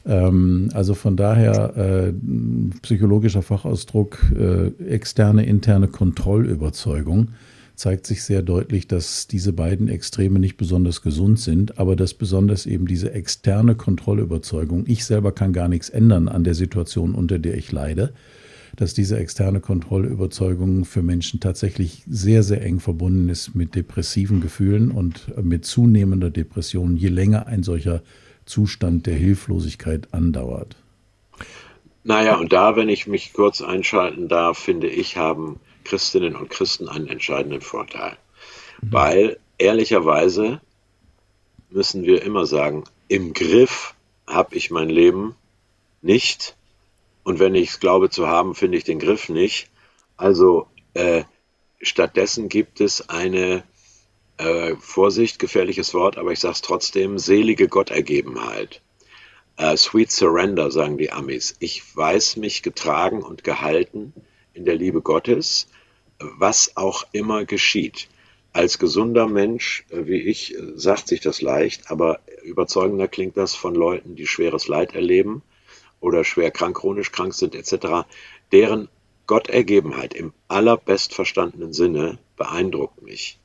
Ähm, 0.07 0.69
also 0.73 0.93
von 0.93 1.17
daher 1.17 1.75
äh, 1.75 2.13
psychologischer 2.81 3.41
Fachausdruck, 3.41 4.19
äh, 4.37 4.67
externe, 4.85 5.45
interne 5.45 5.87
Kontrollüberzeugung 5.87 7.29
zeigt 7.75 8.07
sich 8.07 8.23
sehr 8.23 8.41
deutlich, 8.41 8.87
dass 8.87 9.27
diese 9.27 9.53
beiden 9.53 9.87
Extreme 9.87 10.39
nicht 10.39 10.57
besonders 10.57 11.03
gesund 11.03 11.39
sind, 11.39 11.77
aber 11.77 11.95
dass 11.95 12.15
besonders 12.15 12.65
eben 12.65 12.87
diese 12.87 13.11
externe 13.11 13.75
Kontrollüberzeugung, 13.75 14.85
ich 14.87 15.05
selber 15.05 15.31
kann 15.31 15.53
gar 15.53 15.67
nichts 15.67 15.89
ändern 15.89 16.27
an 16.27 16.43
der 16.43 16.55
Situation, 16.55 17.13
unter 17.13 17.37
der 17.37 17.55
ich 17.55 17.71
leide, 17.71 18.13
dass 18.77 18.95
diese 18.95 19.17
externe 19.17 19.59
Kontrollüberzeugung 19.59 20.85
für 20.85 21.03
Menschen 21.03 21.39
tatsächlich 21.39 22.03
sehr, 22.09 22.41
sehr 22.41 22.63
eng 22.63 22.79
verbunden 22.79 23.29
ist 23.29 23.53
mit 23.53 23.75
depressiven 23.75 24.41
Gefühlen 24.41 24.89
und 24.89 25.33
mit 25.43 25.63
zunehmender 25.65 26.31
Depression, 26.31 26.97
je 26.97 27.09
länger 27.09 27.45
ein 27.45 27.61
solcher 27.61 28.01
Zustand 28.47 29.05
der 29.05 29.15
Hilflosigkeit 29.15 30.13
andauert. 30.13 30.75
Naja, 32.03 32.37
und 32.37 32.53
da, 32.53 32.75
wenn 32.75 32.89
ich 32.89 33.05
mich 33.05 33.33
kurz 33.33 33.61
einschalten 33.61 34.27
darf, 34.27 34.57
finde 34.57 34.87
ich, 34.87 35.17
haben 35.17 35.59
Christinnen 35.83 36.35
und 36.35 36.49
Christen 36.49 36.87
einen 36.87 37.07
entscheidenden 37.07 37.61
Vorteil. 37.61 38.17
Mhm. 38.81 38.93
Weil 38.93 39.39
ehrlicherweise 39.57 40.61
müssen 41.69 42.03
wir 42.03 42.21
immer 42.23 42.45
sagen, 42.45 42.85
im 43.07 43.33
Griff 43.33 43.93
habe 44.25 44.55
ich 44.55 44.71
mein 44.71 44.89
Leben 44.89 45.35
nicht. 46.01 46.55
Und 47.23 47.39
wenn 47.39 47.55
ich 47.55 47.69
es 47.69 47.79
glaube 47.79 48.09
zu 48.09 48.27
haben, 48.27 48.55
finde 48.55 48.77
ich 48.77 48.83
den 48.83 48.99
Griff 48.99 49.29
nicht. 49.29 49.69
Also 50.15 50.67
äh, 50.93 51.23
stattdessen 51.81 52.49
gibt 52.49 52.81
es 52.81 53.09
eine 53.09 53.63
äh, 54.37 54.75
Vorsicht, 54.79 55.39
gefährliches 55.39 55.93
Wort, 55.93 56.17
aber 56.17 56.31
ich 56.31 56.39
sage 56.39 56.53
es 56.53 56.61
trotzdem, 56.61 57.17
selige 57.17 57.67
Gottergebenheit. 57.67 58.81
Uh, 59.59 59.75
sweet 59.75 60.11
Surrender, 60.11 60.69
sagen 60.69 60.99
die 60.99 61.11
Amis. 61.11 61.55
Ich 61.59 61.95
weiß 61.95 62.37
mich 62.37 62.61
getragen 62.61 63.23
und 63.23 63.43
gehalten 63.43 64.13
in 64.53 64.65
der 64.65 64.75
Liebe 64.75 65.01
Gottes, 65.01 65.67
was 66.19 66.77
auch 66.77 67.07
immer 67.11 67.43
geschieht. 67.45 68.07
Als 68.53 68.79
gesunder 68.79 69.27
Mensch 69.27 69.85
äh, 69.89 70.05
wie 70.05 70.21
ich 70.21 70.55
äh, 70.55 70.73
sagt 70.75 71.07
sich 71.07 71.21
das 71.21 71.41
leicht, 71.41 71.89
aber 71.91 72.19
überzeugender 72.43 73.07
klingt 73.07 73.37
das 73.37 73.55
von 73.55 73.75
Leuten, 73.75 74.15
die 74.15 74.27
schweres 74.27 74.67
Leid 74.67 74.95
erleben 74.95 75.41
oder 75.99 76.23
schwer 76.23 76.51
krank, 76.51 76.77
chronisch 76.77 77.11
krank 77.11 77.33
sind 77.33 77.55
etc., 77.55 78.07
deren 78.51 78.89
Gottergebenheit 79.25 80.13
im 80.13 80.33
allerbest 80.47 81.13
verstandenen 81.13 81.73
Sinne 81.73 82.17
beeindruckt 82.35 83.01
mich. 83.01 83.39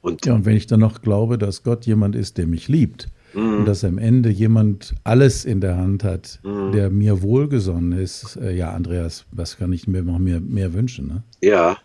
Und, 0.00 0.24
ja, 0.26 0.34
und 0.34 0.46
wenn 0.46 0.56
ich 0.56 0.66
dann 0.66 0.80
noch 0.80 1.02
glaube, 1.02 1.38
dass 1.38 1.62
Gott 1.62 1.86
jemand 1.86 2.16
ist, 2.16 2.38
der 2.38 2.46
mich 2.46 2.68
liebt 2.68 3.08
mm. 3.34 3.58
und 3.58 3.64
dass 3.66 3.84
am 3.84 3.98
Ende 3.98 4.30
jemand 4.30 4.94
alles 5.04 5.44
in 5.44 5.60
der 5.60 5.76
Hand 5.76 6.04
hat, 6.04 6.40
mm. 6.42 6.72
der 6.72 6.90
mir 6.90 7.22
wohlgesonnen 7.22 7.92
ist, 7.92 8.36
äh, 8.36 8.52
ja, 8.52 8.72
Andreas, 8.72 9.26
was 9.30 9.58
kann 9.58 9.72
ich 9.72 9.86
mir 9.86 10.02
noch 10.02 10.18
mehr, 10.18 10.40
mehr 10.40 10.72
wünschen? 10.72 11.06
Ne? 11.06 11.22
Ja, 11.42 11.76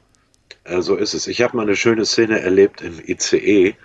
äh, 0.64 0.82
so 0.82 0.96
ist 0.96 1.14
es. 1.14 1.28
Ich 1.28 1.42
habe 1.42 1.58
mal 1.58 1.64
eine 1.64 1.76
schöne 1.76 2.06
Szene 2.06 2.40
erlebt 2.40 2.82
im 2.82 3.00
ICE 3.06 3.76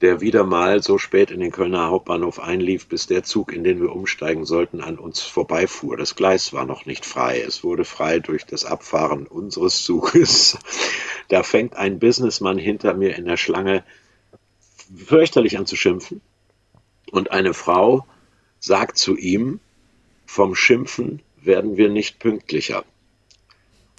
der 0.00 0.20
wieder 0.20 0.44
mal 0.44 0.82
so 0.82 0.96
spät 0.96 1.30
in 1.30 1.40
den 1.40 1.50
Kölner 1.50 1.88
Hauptbahnhof 1.88 2.40
einlief, 2.40 2.86
bis 2.86 3.06
der 3.06 3.22
Zug, 3.22 3.52
in 3.52 3.64
den 3.64 3.80
wir 3.80 3.92
umsteigen 3.92 4.46
sollten, 4.46 4.80
an 4.80 4.98
uns 4.98 5.20
vorbeifuhr. 5.20 5.96
Das 5.96 6.14
Gleis 6.14 6.52
war 6.52 6.64
noch 6.64 6.86
nicht 6.86 7.04
frei. 7.04 7.40
Es 7.40 7.62
wurde 7.62 7.84
frei 7.84 8.18
durch 8.18 8.46
das 8.46 8.64
Abfahren 8.64 9.26
unseres 9.26 9.82
Zuges. 9.82 10.58
Da 11.28 11.42
fängt 11.42 11.76
ein 11.76 11.98
Businessmann 11.98 12.58
hinter 12.58 12.94
mir 12.94 13.16
in 13.16 13.26
der 13.26 13.36
Schlange 13.36 13.84
fürchterlich 14.96 15.58
an 15.58 15.66
zu 15.66 15.76
schimpfen. 15.76 16.20
Und 17.10 17.30
eine 17.30 17.54
Frau 17.54 18.06
sagt 18.58 18.98
zu 18.98 19.16
ihm, 19.16 19.60
vom 20.26 20.54
Schimpfen 20.54 21.22
werden 21.36 21.76
wir 21.76 21.88
nicht 21.88 22.18
pünktlicher. 22.18 22.84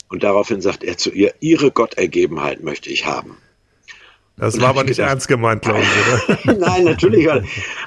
Und 0.10 0.24
daraufhin 0.24 0.62
sagt 0.62 0.84
er 0.84 0.98
zu 0.98 1.12
ihr, 1.12 1.36
ihre 1.39 1.72
Gottergebenheit 1.72 2.63
möchte 2.63 2.89
ich 2.89 3.05
haben. 3.05 3.38
Das 4.41 4.60
war 4.60 4.69
aber 4.69 4.83
nicht 4.83 4.95
gedacht, 4.95 5.12
ernst 5.12 5.27
gemeint, 5.27 5.62
glaube 5.62 5.81
ich, 5.81 6.48
oder? 6.48 6.53
Nein, 6.60 6.83
natürlich. 6.83 7.29
Aber 7.29 7.41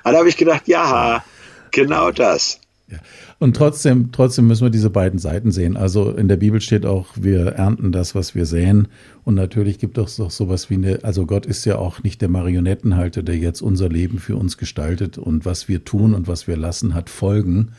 da 0.04 0.18
habe 0.18 0.28
ich 0.28 0.36
gedacht, 0.36 0.68
ja, 0.68 1.24
genau 1.72 2.12
das. 2.12 2.60
Ja. 2.88 2.98
Und 3.40 3.56
trotzdem, 3.56 4.12
trotzdem 4.12 4.46
müssen 4.46 4.62
wir 4.62 4.70
diese 4.70 4.88
beiden 4.88 5.18
Seiten 5.18 5.50
sehen. 5.50 5.76
Also 5.76 6.12
in 6.12 6.28
der 6.28 6.36
Bibel 6.36 6.60
steht 6.60 6.86
auch, 6.86 7.08
wir 7.16 7.46
ernten 7.46 7.90
das, 7.90 8.14
was 8.14 8.36
wir 8.36 8.46
säen. 8.46 8.86
Und 9.24 9.34
natürlich 9.34 9.80
gibt 9.80 9.98
es 9.98 10.14
doch 10.14 10.30
sowas 10.30 10.70
wie 10.70 10.74
eine, 10.74 11.00
also 11.02 11.26
Gott 11.26 11.44
ist 11.44 11.64
ja 11.64 11.76
auch 11.76 12.04
nicht 12.04 12.22
der 12.22 12.28
Marionettenhalter, 12.28 13.24
der 13.24 13.36
jetzt 13.36 13.60
unser 13.60 13.88
Leben 13.88 14.20
für 14.20 14.36
uns 14.36 14.56
gestaltet. 14.56 15.18
Und 15.18 15.44
was 15.44 15.66
wir 15.66 15.84
tun 15.84 16.14
und 16.14 16.28
was 16.28 16.46
wir 16.46 16.56
lassen, 16.56 16.94
hat 16.94 17.10
Folgen. 17.10 17.72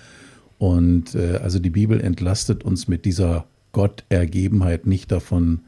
Und 0.57 1.15
äh, 1.15 1.39
also 1.41 1.59
die 1.59 1.69
Bibel 1.69 2.01
entlastet 2.01 2.65
uns 2.65 2.89
mit 2.89 3.05
dieser 3.05 3.45
Gottergebenheit 3.71 4.85
nicht 4.85 5.13
davon, 5.13 5.61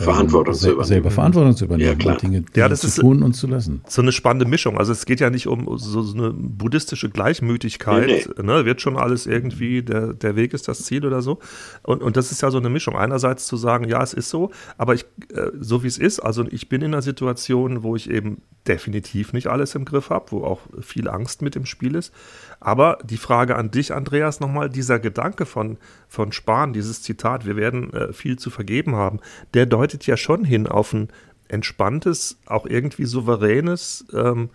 Verantwortung 0.00 0.54
zu 0.54 0.66
übernehmen. 0.66 0.84
Selber 0.84 1.10
Verantwortung 1.10 1.56
zu 1.56 1.64
übernehmen, 1.64 1.90
ja, 1.90 1.94
klar. 1.94 2.16
Dinge, 2.16 2.40
Dinge 2.40 2.46
ja, 2.54 2.68
das 2.68 2.80
zu 2.80 2.86
ist 2.88 3.00
tun 3.00 3.22
und 3.22 3.34
zu 3.34 3.46
lassen. 3.46 3.82
So 3.86 4.02
eine 4.02 4.12
spannende 4.12 4.46
Mischung. 4.46 4.78
Also 4.78 4.92
es 4.92 5.04
geht 5.06 5.20
ja 5.20 5.30
nicht 5.30 5.46
um 5.46 5.78
so, 5.78 6.02
so 6.02 6.16
eine 6.16 6.32
buddhistische 6.32 7.10
Gleichmütigkeit. 7.10 8.06
Nee, 8.06 8.24
nee. 8.36 8.42
Ne? 8.42 8.64
Wird 8.64 8.80
schon 8.80 8.96
alles 8.96 9.26
irgendwie, 9.26 9.82
der, 9.82 10.14
der 10.14 10.36
Weg 10.36 10.54
ist 10.54 10.68
das 10.68 10.84
Ziel 10.84 11.06
oder 11.06 11.22
so. 11.22 11.38
Und, 11.82 12.02
und 12.02 12.16
das 12.16 12.32
ist 12.32 12.42
ja 12.42 12.50
so 12.50 12.58
eine 12.58 12.70
Mischung. 12.70 12.96
Einerseits 12.96 13.46
zu 13.46 13.56
sagen, 13.56 13.88
ja, 13.88 14.02
es 14.02 14.14
ist 14.14 14.30
so, 14.30 14.50
aber 14.78 14.94
ich, 14.94 15.04
äh, 15.34 15.50
so 15.58 15.82
wie 15.82 15.88
es 15.88 15.98
ist, 15.98 16.20
also 16.20 16.44
ich 16.50 16.68
bin 16.68 16.82
in 16.82 16.92
einer 16.92 17.02
Situation, 17.02 17.82
wo 17.82 17.96
ich 17.96 18.10
eben 18.10 18.42
definitiv 18.70 19.32
nicht 19.32 19.48
alles 19.48 19.74
im 19.74 19.84
Griff 19.84 20.10
habe, 20.10 20.30
wo 20.30 20.44
auch 20.44 20.60
viel 20.80 21.08
Angst 21.08 21.42
mit 21.42 21.56
im 21.56 21.66
Spiel 21.66 21.96
ist. 21.96 22.14
Aber 22.60 22.98
die 23.02 23.16
Frage 23.16 23.56
an 23.56 23.70
dich, 23.70 23.92
Andreas, 23.92 24.38
nochmal, 24.38 24.70
dieser 24.70 25.00
Gedanke 25.00 25.44
von, 25.44 25.76
von 26.08 26.30
Spahn, 26.30 26.72
dieses 26.72 27.02
Zitat, 27.02 27.46
wir 27.46 27.56
werden 27.56 27.92
äh, 27.92 28.12
viel 28.12 28.38
zu 28.38 28.48
vergeben 28.50 28.94
haben, 28.94 29.18
der 29.54 29.66
deutet 29.66 30.06
ja 30.06 30.16
schon 30.16 30.44
hin 30.44 30.68
auf 30.68 30.92
ein 30.92 31.08
entspanntes, 31.48 32.38
auch 32.46 32.64
irgendwie 32.64 33.06
souveränes 33.06 34.06
ähm, 34.14 34.50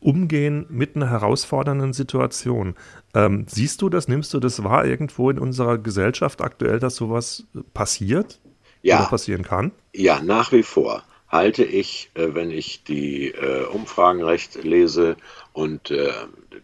Umgehen 0.00 0.64
mit 0.70 0.96
einer 0.96 1.10
herausfordernden 1.10 1.92
Situation. 1.92 2.74
Ähm, 3.14 3.46
siehst 3.48 3.82
du 3.82 3.88
das, 3.88 4.08
nimmst 4.08 4.32
du 4.32 4.40
das 4.40 4.62
wahr 4.62 4.86
irgendwo 4.86 5.28
in 5.28 5.38
unserer 5.38 5.76
Gesellschaft 5.76 6.40
aktuell, 6.40 6.78
dass 6.78 6.96
sowas 6.96 7.44
passiert? 7.74 8.40
Ja. 8.80 9.00
Oder 9.00 9.08
passieren 9.08 9.42
kann? 9.42 9.72
Ja, 9.92 10.22
nach 10.22 10.52
wie 10.52 10.62
vor 10.62 11.02
halte 11.28 11.64
ich, 11.64 12.10
äh, 12.14 12.34
wenn 12.34 12.50
ich 12.50 12.82
die 12.84 13.28
äh, 13.28 13.64
Umfragen 13.66 14.22
recht 14.22 14.62
lese 14.62 15.16
und 15.52 15.90
äh, 15.90 16.12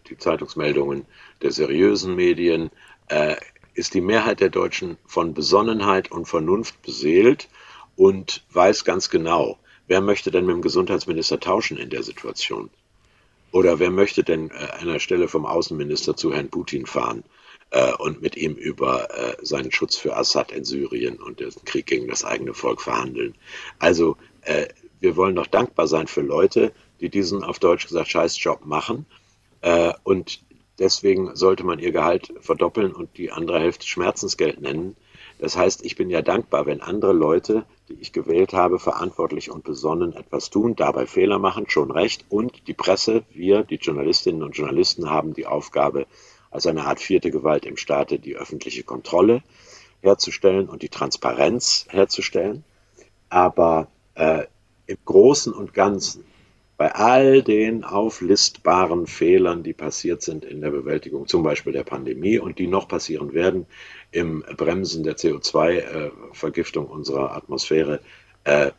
die 0.09 0.17
Zeitungsmeldungen 0.17 1.05
der 1.41 1.51
seriösen 1.51 2.15
Medien, 2.15 2.71
ist 3.75 3.93
die 3.93 4.01
Mehrheit 4.01 4.39
der 4.39 4.49
Deutschen 4.49 4.97
von 5.05 5.35
Besonnenheit 5.35 6.11
und 6.11 6.25
Vernunft 6.25 6.81
beseelt 6.81 7.49
und 7.95 8.43
weiß 8.51 8.83
ganz 8.83 9.11
genau, 9.11 9.59
wer 9.87 10.01
möchte 10.01 10.31
denn 10.31 10.47
mit 10.47 10.55
dem 10.55 10.61
Gesundheitsminister 10.63 11.39
tauschen 11.39 11.77
in 11.77 11.91
der 11.91 12.01
Situation? 12.01 12.71
Oder 13.51 13.77
wer 13.77 13.91
möchte 13.91 14.23
denn 14.23 14.51
an 14.51 14.87
der 14.87 14.99
Stelle 14.99 15.27
vom 15.27 15.45
Außenminister 15.45 16.15
zu 16.15 16.33
Herrn 16.33 16.49
Putin 16.49 16.87
fahren 16.87 17.23
und 17.99 18.23
mit 18.23 18.37
ihm 18.37 18.55
über 18.55 19.07
seinen 19.43 19.71
Schutz 19.71 19.97
für 19.97 20.15
Assad 20.17 20.51
in 20.51 20.65
Syrien 20.65 21.17
und 21.17 21.39
den 21.39 21.51
Krieg 21.65 21.85
gegen 21.85 22.07
das 22.07 22.25
eigene 22.25 22.55
Volk 22.55 22.81
verhandeln? 22.81 23.35
Also 23.77 24.17
äh, 24.45 24.67
wir 24.99 25.15
wollen 25.15 25.35
doch 25.35 25.47
dankbar 25.47 25.87
sein 25.87 26.07
für 26.07 26.21
Leute, 26.21 26.71
die 27.01 27.09
diesen 27.09 27.43
auf 27.43 27.59
Deutsch 27.59 27.87
gesagt 27.87 28.07
Scheißjob 28.07 28.65
machen. 28.65 29.05
Äh, 29.61 29.93
und 30.03 30.41
deswegen 30.79 31.35
sollte 31.35 31.63
man 31.63 31.79
ihr 31.79 31.91
Gehalt 31.91 32.33
verdoppeln 32.39 32.93
und 32.93 33.17
die 33.17 33.31
andere 33.31 33.59
Hälfte 33.59 33.85
Schmerzensgeld 33.85 34.61
nennen. 34.61 34.95
Das 35.37 35.57
heißt, 35.57 35.83
ich 35.83 35.95
bin 35.95 36.09
ja 36.09 36.21
dankbar, 36.21 36.65
wenn 36.65 36.81
andere 36.81 37.11
Leute, 37.11 37.65
die 37.89 37.97
ich 37.99 38.13
gewählt 38.13 38.53
habe, 38.53 38.79
verantwortlich 38.79 39.51
und 39.51 39.65
besonnen 39.65 40.13
etwas 40.13 40.49
tun, 40.49 40.75
dabei 40.75 41.07
Fehler 41.07 41.39
machen, 41.39 41.69
schon 41.69 41.91
recht. 41.91 42.25
Und 42.29 42.67
die 42.67 42.73
Presse, 42.73 43.23
wir, 43.31 43.63
die 43.63 43.75
Journalistinnen 43.75 44.43
und 44.43 44.55
Journalisten, 44.55 45.09
haben 45.09 45.33
die 45.33 45.45
Aufgabe, 45.45 46.07
als 46.51 46.67
eine 46.67 46.85
Art 46.85 47.01
vierte 47.01 47.31
Gewalt 47.31 47.65
im 47.65 47.75
Staate 47.75 48.17
die 48.17 48.37
öffentliche 48.37 48.83
Kontrolle 48.83 49.43
herzustellen 50.01 50.69
und 50.69 50.83
die 50.83 50.89
Transparenz 50.89 51.85
herzustellen. 51.89 52.63
Aber 53.27 53.89
äh, 54.15 54.43
im 54.87 54.97
Großen 55.05 55.53
und 55.53 55.73
Ganzen, 55.73 56.23
bei 56.77 56.93
all 56.93 57.41
den 57.41 57.85
auflistbaren 57.85 59.07
Fehlern, 59.07 59.63
die 59.63 59.73
passiert 59.73 60.21
sind 60.21 60.43
in 60.43 60.59
der 60.59 60.71
Bewältigung 60.71 61.25
zum 61.27 61.41
Beispiel 61.41 61.71
der 61.71 61.83
Pandemie 61.83 62.37
und 62.37 62.59
die 62.59 62.67
noch 62.67 62.87
passieren 62.87 63.33
werden 63.33 63.65
im 64.11 64.43
Bremsen 64.57 65.03
der 65.03 65.15
CO2-Vergiftung 65.15 66.87
unserer 66.87 67.33
Atmosphäre, 67.35 68.01
äh, 68.43 68.71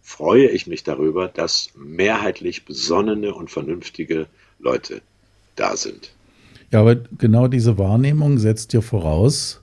freue 0.00 0.48
ich 0.48 0.66
mich 0.66 0.84
darüber, 0.84 1.26
dass 1.28 1.70
mehrheitlich 1.76 2.66
besonnene 2.66 3.34
und 3.34 3.50
vernünftige 3.50 4.26
Leute 4.60 5.02
da 5.56 5.76
sind. 5.76 6.12
Ja, 6.70 6.80
aber 6.80 6.96
genau 6.96 7.48
diese 7.48 7.78
Wahrnehmung 7.78 8.38
setzt 8.38 8.72
ja 8.74 8.80
voraus, 8.80 9.60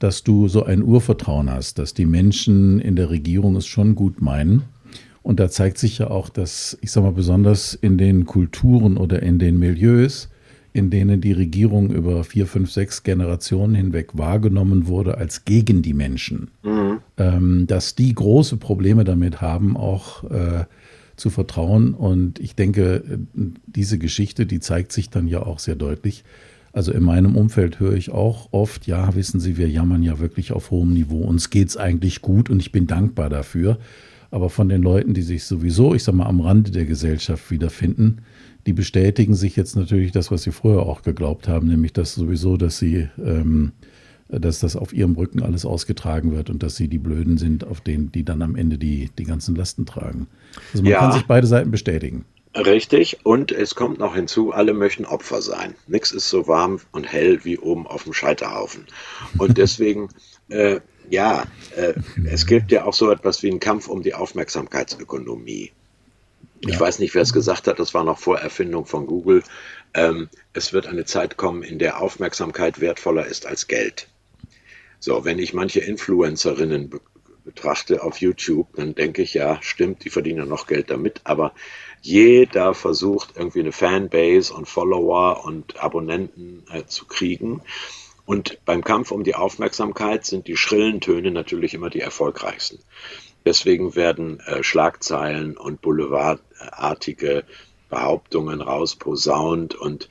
dass 0.00 0.24
du 0.24 0.48
so 0.48 0.64
ein 0.64 0.82
Urvertrauen 0.82 1.48
hast, 1.48 1.78
dass 1.78 1.94
die 1.94 2.06
Menschen 2.06 2.80
in 2.80 2.96
der 2.96 3.10
Regierung 3.10 3.54
es 3.54 3.66
schon 3.66 3.94
gut 3.94 4.20
meinen 4.20 4.64
und 5.22 5.40
da 5.40 5.50
zeigt 5.50 5.78
sich 5.78 5.98
ja 5.98 6.10
auch, 6.10 6.28
dass, 6.28 6.78
ich 6.80 6.90
sage 6.90 7.06
mal, 7.06 7.12
besonders 7.12 7.74
in 7.74 7.98
den 7.98 8.24
Kulturen 8.24 8.96
oder 8.96 9.22
in 9.22 9.38
den 9.38 9.58
Milieus, 9.58 10.30
in 10.72 10.88
denen 10.88 11.20
die 11.20 11.32
Regierung 11.32 11.90
über 11.90 12.24
vier, 12.24 12.46
fünf, 12.46 12.70
sechs 12.70 13.02
Generationen 13.02 13.74
hinweg 13.74 14.16
wahrgenommen 14.16 14.86
wurde 14.86 15.18
als 15.18 15.44
gegen 15.44 15.82
die 15.82 15.94
Menschen, 15.94 16.50
mhm. 16.62 16.98
ähm, 17.16 17.66
dass 17.66 17.96
die 17.96 18.14
große 18.14 18.56
Probleme 18.56 19.04
damit 19.04 19.40
haben, 19.40 19.76
auch 19.76 20.24
äh, 20.30 20.64
zu 21.16 21.28
vertrauen. 21.28 21.92
Und 21.92 22.38
ich 22.38 22.54
denke, 22.54 23.02
diese 23.66 23.98
Geschichte, 23.98 24.46
die 24.46 24.60
zeigt 24.60 24.92
sich 24.92 25.10
dann 25.10 25.26
ja 25.26 25.42
auch 25.42 25.58
sehr 25.58 25.76
deutlich. 25.76 26.24
Also 26.72 26.92
in 26.92 27.02
meinem 27.02 27.36
Umfeld 27.36 27.80
höre 27.80 27.94
ich 27.94 28.10
auch 28.10 28.48
oft, 28.52 28.86
ja, 28.86 29.14
wissen 29.14 29.40
Sie, 29.40 29.56
wir 29.56 29.68
jammern 29.68 30.02
ja 30.02 30.20
wirklich 30.20 30.52
auf 30.52 30.70
hohem 30.70 30.92
Niveau. 30.92 31.18
Uns 31.18 31.50
geht 31.50 31.68
es 31.68 31.76
eigentlich 31.76 32.22
gut 32.22 32.48
und 32.48 32.60
ich 32.60 32.70
bin 32.70 32.86
dankbar 32.86 33.28
dafür. 33.28 33.78
Aber 34.30 34.48
von 34.48 34.68
den 34.68 34.82
Leuten, 34.82 35.12
die 35.12 35.22
sich 35.22 35.44
sowieso, 35.44 35.94
ich 35.94 36.04
sag 36.04 36.14
mal, 36.14 36.26
am 36.26 36.40
Rande 36.40 36.70
der 36.70 36.84
Gesellschaft 36.84 37.50
wiederfinden, 37.50 38.18
die 38.66 38.72
bestätigen 38.72 39.34
sich 39.34 39.56
jetzt 39.56 39.74
natürlich 39.74 40.12
das, 40.12 40.30
was 40.30 40.44
sie 40.44 40.52
früher 40.52 40.82
auch 40.82 41.02
geglaubt 41.02 41.48
haben, 41.48 41.66
nämlich 41.66 41.92
dass 41.92 42.14
sowieso, 42.14 42.56
dass 42.56 42.78
sie, 42.78 43.08
ähm, 43.18 43.72
dass 44.28 44.60
das 44.60 44.76
auf 44.76 44.92
ihrem 44.92 45.14
Rücken 45.14 45.42
alles 45.42 45.64
ausgetragen 45.64 46.30
wird 46.30 46.50
und 46.50 46.62
dass 46.62 46.76
sie 46.76 46.86
die 46.86 46.98
Blöden 46.98 47.38
sind, 47.38 47.66
auf 47.66 47.80
denen, 47.80 48.12
die 48.12 48.24
dann 48.24 48.42
am 48.42 48.54
Ende 48.54 48.78
die, 48.78 49.10
die 49.18 49.24
ganzen 49.24 49.56
Lasten 49.56 49.86
tragen. 49.86 50.28
Also 50.72 50.84
man 50.84 50.92
ja. 50.92 50.98
kann 51.00 51.12
sich 51.12 51.26
beide 51.26 51.48
Seiten 51.48 51.72
bestätigen. 51.72 52.24
Richtig, 52.54 53.24
und 53.24 53.52
es 53.52 53.76
kommt 53.76 53.98
noch 53.98 54.16
hinzu, 54.16 54.50
alle 54.52 54.74
möchten 54.74 55.04
Opfer 55.04 55.40
sein. 55.40 55.76
Nichts 55.86 56.10
ist 56.10 56.28
so 56.28 56.48
warm 56.48 56.80
und 56.90 57.10
hell 57.10 57.44
wie 57.44 57.58
oben 57.58 57.86
auf 57.86 58.04
dem 58.04 58.12
Scheiterhaufen. 58.12 58.86
Und 59.38 59.56
deswegen 59.58 60.08
äh, 60.48 60.80
ja, 61.10 61.44
äh, 61.76 61.94
es 62.24 62.46
gibt 62.46 62.70
ja 62.72 62.84
auch 62.84 62.94
so 62.94 63.10
etwas 63.10 63.42
wie 63.42 63.50
einen 63.50 63.60
Kampf 63.60 63.88
um 63.88 64.02
die 64.02 64.14
Aufmerksamkeitsökonomie. 64.14 65.72
Ich 66.60 66.74
ja. 66.74 66.80
weiß 66.80 66.98
nicht, 66.98 67.14
wer 67.14 67.22
es 67.22 67.32
gesagt 67.32 67.66
hat, 67.66 67.78
das 67.78 67.94
war 67.94 68.04
noch 68.04 68.18
vor 68.18 68.38
Erfindung 68.38 68.86
von 68.86 69.06
Google. 69.06 69.42
Ähm, 69.94 70.28
es 70.52 70.72
wird 70.72 70.86
eine 70.86 71.04
Zeit 71.04 71.36
kommen, 71.36 71.62
in 71.62 71.78
der 71.78 72.00
Aufmerksamkeit 72.00 72.80
wertvoller 72.80 73.26
ist 73.26 73.46
als 73.46 73.66
Geld. 73.66 74.08
So, 75.00 75.24
wenn 75.24 75.38
ich 75.38 75.54
manche 75.54 75.80
Influencerinnen 75.80 77.00
betrachte 77.44 78.02
auf 78.02 78.20
YouTube, 78.20 78.68
dann 78.76 78.94
denke 78.94 79.22
ich, 79.22 79.34
ja, 79.34 79.58
stimmt, 79.62 80.04
die 80.04 80.10
verdienen 80.10 80.48
noch 80.48 80.66
Geld 80.66 80.90
damit, 80.90 81.20
aber 81.24 81.52
jeder 82.02 82.74
versucht 82.74 83.34
irgendwie 83.36 83.60
eine 83.60 83.72
Fanbase 83.72 84.52
und 84.54 84.68
Follower 84.68 85.44
und 85.44 85.82
Abonnenten 85.82 86.64
äh, 86.72 86.84
zu 86.86 87.06
kriegen. 87.06 87.62
Und 88.24 88.64
beim 88.64 88.84
Kampf 88.84 89.10
um 89.10 89.24
die 89.24 89.34
Aufmerksamkeit 89.34 90.24
sind 90.24 90.46
die 90.46 90.56
schrillen 90.56 91.00
Töne 91.00 91.30
natürlich 91.30 91.74
immer 91.74 91.90
die 91.90 92.00
erfolgreichsten. 92.00 92.78
Deswegen 93.44 93.96
werden 93.96 94.40
äh, 94.40 94.62
Schlagzeilen 94.62 95.56
und 95.56 95.80
boulevardartige 95.80 97.44
Behauptungen 97.88 98.60
rausposaunt 98.60 99.74
und 99.74 100.08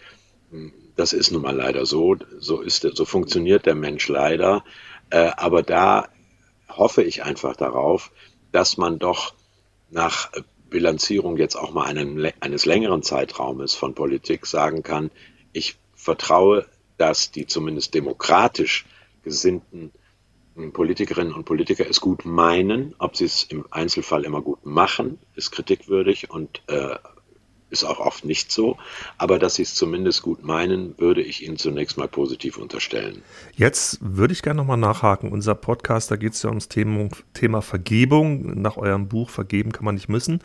hm, 0.52 0.74
das 0.96 1.14
ist 1.14 1.32
nun 1.32 1.44
mal 1.44 1.56
leider 1.56 1.86
so. 1.86 2.18
So 2.40 2.60
ist, 2.60 2.82
so 2.82 3.06
funktioniert 3.06 3.66
der 3.66 3.76
Mensch 3.76 4.10
leider. 4.10 4.66
Äh, 5.10 5.32
aber 5.38 5.64
da 5.64 6.10
hoffe 6.70 7.04
ich 7.04 7.24
einfach 7.24 7.56
darauf, 7.56 8.12
dass 8.52 8.78
man 8.78 9.00
doch 9.00 9.34
nach 9.90 10.32
Bilanzierung 10.70 11.38
jetzt 11.38 11.56
auch 11.56 11.72
mal 11.72 11.86
einen, 11.86 12.32
eines 12.40 12.66
längeren 12.66 13.04
Zeitraumes 13.04 13.74
von 13.74 13.96
Politik 13.96 14.46
sagen 14.46 14.84
kann, 14.84 15.12
ich 15.52 15.78
vertraue, 15.96 16.68
dass 16.98 17.32
die 17.32 17.48
zumindest 17.48 17.94
demokratisch 17.94 18.86
gesinnten 19.24 19.92
Politikerinnen 20.74 21.34
und 21.34 21.46
Politiker 21.46 21.90
es 21.90 22.02
gut 22.02 22.26
meinen. 22.26 22.94
Ob 23.00 23.16
sie 23.16 23.26
es 23.26 23.44
im 23.44 23.66
Einzelfall 23.72 24.26
immer 24.26 24.42
gut 24.42 24.66
machen, 24.66 25.20
ist 25.36 25.52
kritikwürdig 25.52 26.30
und 26.30 26.62
äh, 26.68 26.96
ist 27.70 27.84
auch 27.84 28.00
oft 28.00 28.26
nicht 28.26 28.52
so, 28.52 28.78
aber 29.18 29.40
dass 29.40 29.56
sie 29.56 29.64
es 29.64 29.76
zumindest 29.76 30.22
gut 30.22 30.44
meinen, 30.44 30.98
würde 30.98 31.22
ich 31.22 31.46
Ihnen 31.46 31.58
zunächst 31.58 31.98
mal 31.98 32.08
positiv 32.08 32.58
unterstellen. 32.58 33.22
Jetzt 33.56 34.00
würde 34.02 34.34
ich 34.34 34.42
gerne 34.42 34.58
nochmal 34.58 34.78
nachhaken. 34.78 35.32
Unser 35.32 35.56
Podcast, 35.56 36.12
da 36.12 36.16
geht 36.16 36.34
es 36.34 36.44
ja 36.44 36.50
ums 36.50 36.68
Thema, 36.68 37.10
Thema 37.34 37.62
Vergebung. 37.62 38.62
Nach 38.62 38.78
eurem 38.78 39.08
Buch 39.08 39.30
Vergeben 39.30 39.72
kann 39.72 39.86
man 39.86 39.96
nicht 39.96 40.10
müssen. 40.10 40.42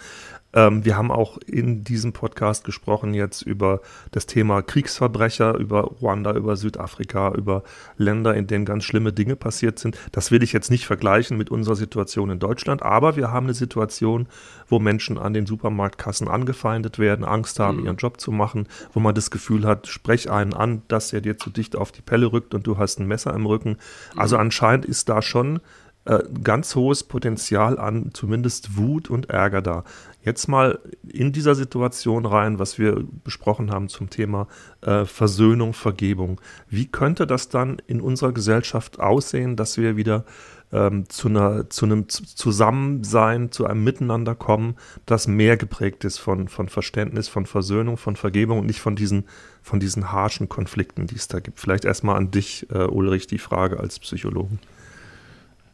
Ähm, 0.54 0.84
wir 0.84 0.96
haben 0.96 1.11
auch 1.11 1.38
in 1.38 1.84
diesem 1.84 2.12
Podcast 2.12 2.64
gesprochen 2.64 3.12
jetzt 3.12 3.42
über 3.42 3.80
das 4.12 4.26
Thema 4.26 4.62
Kriegsverbrecher, 4.62 5.56
über 5.56 5.82
Ruanda, 5.82 6.32
über 6.32 6.56
Südafrika, 6.56 7.32
über 7.32 7.64
Länder, 7.99 8.34
in 8.34 8.46
denen 8.46 8.64
ganz 8.64 8.84
schlimme 8.84 9.12
Dinge 9.12 9.37
passiert 9.37 9.78
sind. 9.78 9.99
Das 10.12 10.30
will 10.30 10.42
ich 10.42 10.52
jetzt 10.52 10.70
nicht 10.70 10.87
vergleichen 10.87 11.37
mit 11.37 11.50
unserer 11.50 11.76
Situation 11.76 12.30
in 12.30 12.38
Deutschland, 12.38 12.82
aber 12.82 13.16
wir 13.16 13.32
haben 13.32 13.46
eine 13.46 13.54
Situation, 13.54 14.28
wo 14.68 14.78
Menschen 14.78 15.18
an 15.18 15.34
den 15.34 15.46
Supermarktkassen 15.46 16.28
angefeindet 16.28 16.99
werden, 16.99 17.25
Angst 17.25 17.58
haben, 17.58 17.78
mhm. 17.78 17.87
ihren 17.87 17.96
Job 17.96 18.20
zu 18.20 18.30
machen, 18.30 18.68
wo 18.92 19.00
man 19.00 19.14
das 19.14 19.30
Gefühl 19.30 19.66
hat, 19.66 19.88
sprech 19.88 20.30
einen 20.30 20.54
an, 20.54 20.82
dass 20.88 21.12
er 21.12 21.20
dir 21.20 21.37
zu 21.37 21.50
dicht 21.50 21.76
auf 21.76 21.92
die 21.92 22.02
Pelle 22.02 22.32
rückt 22.32 22.54
und 22.54 22.66
du 22.66 22.78
hast 22.78 23.00
ein 23.00 23.06
Messer 23.08 23.34
im 23.34 23.46
Rücken. 23.46 23.76
Also 24.16 24.37
mhm. 24.37 24.42
anscheinend 24.42 24.84
ist 24.84 25.08
da 25.08 25.20
schon 25.20 25.61
äh, 26.06 26.23
ganz 26.42 26.75
hohes 26.75 27.02
Potenzial 27.02 27.78
an 27.78 28.11
zumindest 28.12 28.76
Wut 28.76 29.08
und 29.08 29.30
Ärger 29.30 29.62
da. 29.62 29.84
Jetzt 30.25 30.49
mal 30.49 30.78
in 31.07 31.33
dieser 31.33 31.54
Situation 31.54 32.25
rein, 32.25 32.59
was 32.59 32.78
wir 32.78 33.04
besprochen 33.25 33.71
haben 33.71 33.90
zum 33.90 34.09
Thema 34.09 34.49
äh, 34.81 35.04
Versöhnung, 35.04 35.75
Vergebung. 35.75 36.40
Wie 36.69 36.87
könnte 36.87 37.26
das 37.26 37.50
dann 37.50 37.76
in 37.87 38.00
unserer 38.00 38.33
Gesellschaft 38.33 39.00
aussehen, 39.00 39.54
dass 39.54 39.76
wir 39.76 39.99
wieder 39.99 40.25
ähm, 40.73 41.09
zu, 41.11 41.28
einer, 41.28 41.69
zu 41.69 41.85
einem 41.85 42.09
Zusammensein, 42.09 43.52
zu 43.52 43.66
einem 43.66 43.85
Miteinander 43.85 44.35
kommen, 44.35 44.76
das 45.04 45.28
mehr 45.28 45.59
geprägt 45.59 46.04
ist 46.04 46.16
von, 46.16 46.49
von 46.49 46.71
Verständnis, 46.71 47.28
von 47.28 47.45
Versöhnung, 47.45 47.99
von 47.99 48.16
Vergebung 48.16 48.61
und 48.61 48.66
nicht 48.66 48.81
von 48.81 48.97
diesen, 48.97 49.25
von 49.62 49.78
diesen 49.78 50.11
harschen 50.11 50.49
Konflikten, 50.49 51.07
die 51.07 51.16
es 51.16 51.28
da 51.28 51.40
gibt? 51.40 51.61
Vielleicht 51.61 51.85
erstmal 51.85 52.16
an 52.16 52.31
dich, 52.31 52.66
äh, 52.71 52.85
Ulrich, 52.85 53.26
die 53.26 53.38
Frage 53.38 53.78
als 53.78 53.99
Psychologen. 53.99 54.59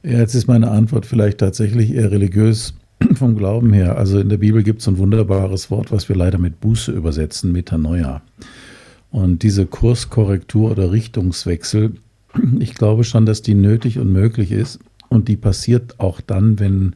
Ja, 0.02 0.18
jetzt 0.18 0.34
ist 0.34 0.48
meine 0.48 0.70
Antwort 0.70 1.06
vielleicht 1.06 1.38
tatsächlich 1.38 1.92
eher 1.92 2.10
religiös 2.10 2.74
vom 3.14 3.36
Glauben 3.36 3.72
her. 3.72 3.96
Also 3.96 4.18
in 4.18 4.28
der 4.28 4.38
Bibel 4.38 4.62
gibt 4.62 4.80
es 4.80 4.88
ein 4.88 4.98
wunderbares 4.98 5.70
Wort, 5.70 5.92
was 5.92 6.08
wir 6.08 6.16
leider 6.16 6.38
mit 6.38 6.60
Buße 6.60 6.92
übersetzen, 6.92 7.52
Metanoia. 7.52 8.22
Und 9.10 9.42
diese 9.42 9.66
Kurskorrektur 9.66 10.70
oder 10.70 10.92
Richtungswechsel, 10.92 11.94
ich 12.60 12.74
glaube 12.74 13.04
schon, 13.04 13.26
dass 13.26 13.42
die 13.42 13.54
nötig 13.54 13.98
und 13.98 14.12
möglich 14.12 14.52
ist. 14.52 14.80
Und 15.08 15.28
die 15.28 15.36
passiert 15.36 15.98
auch 15.98 16.20
dann, 16.20 16.60
wenn 16.60 16.94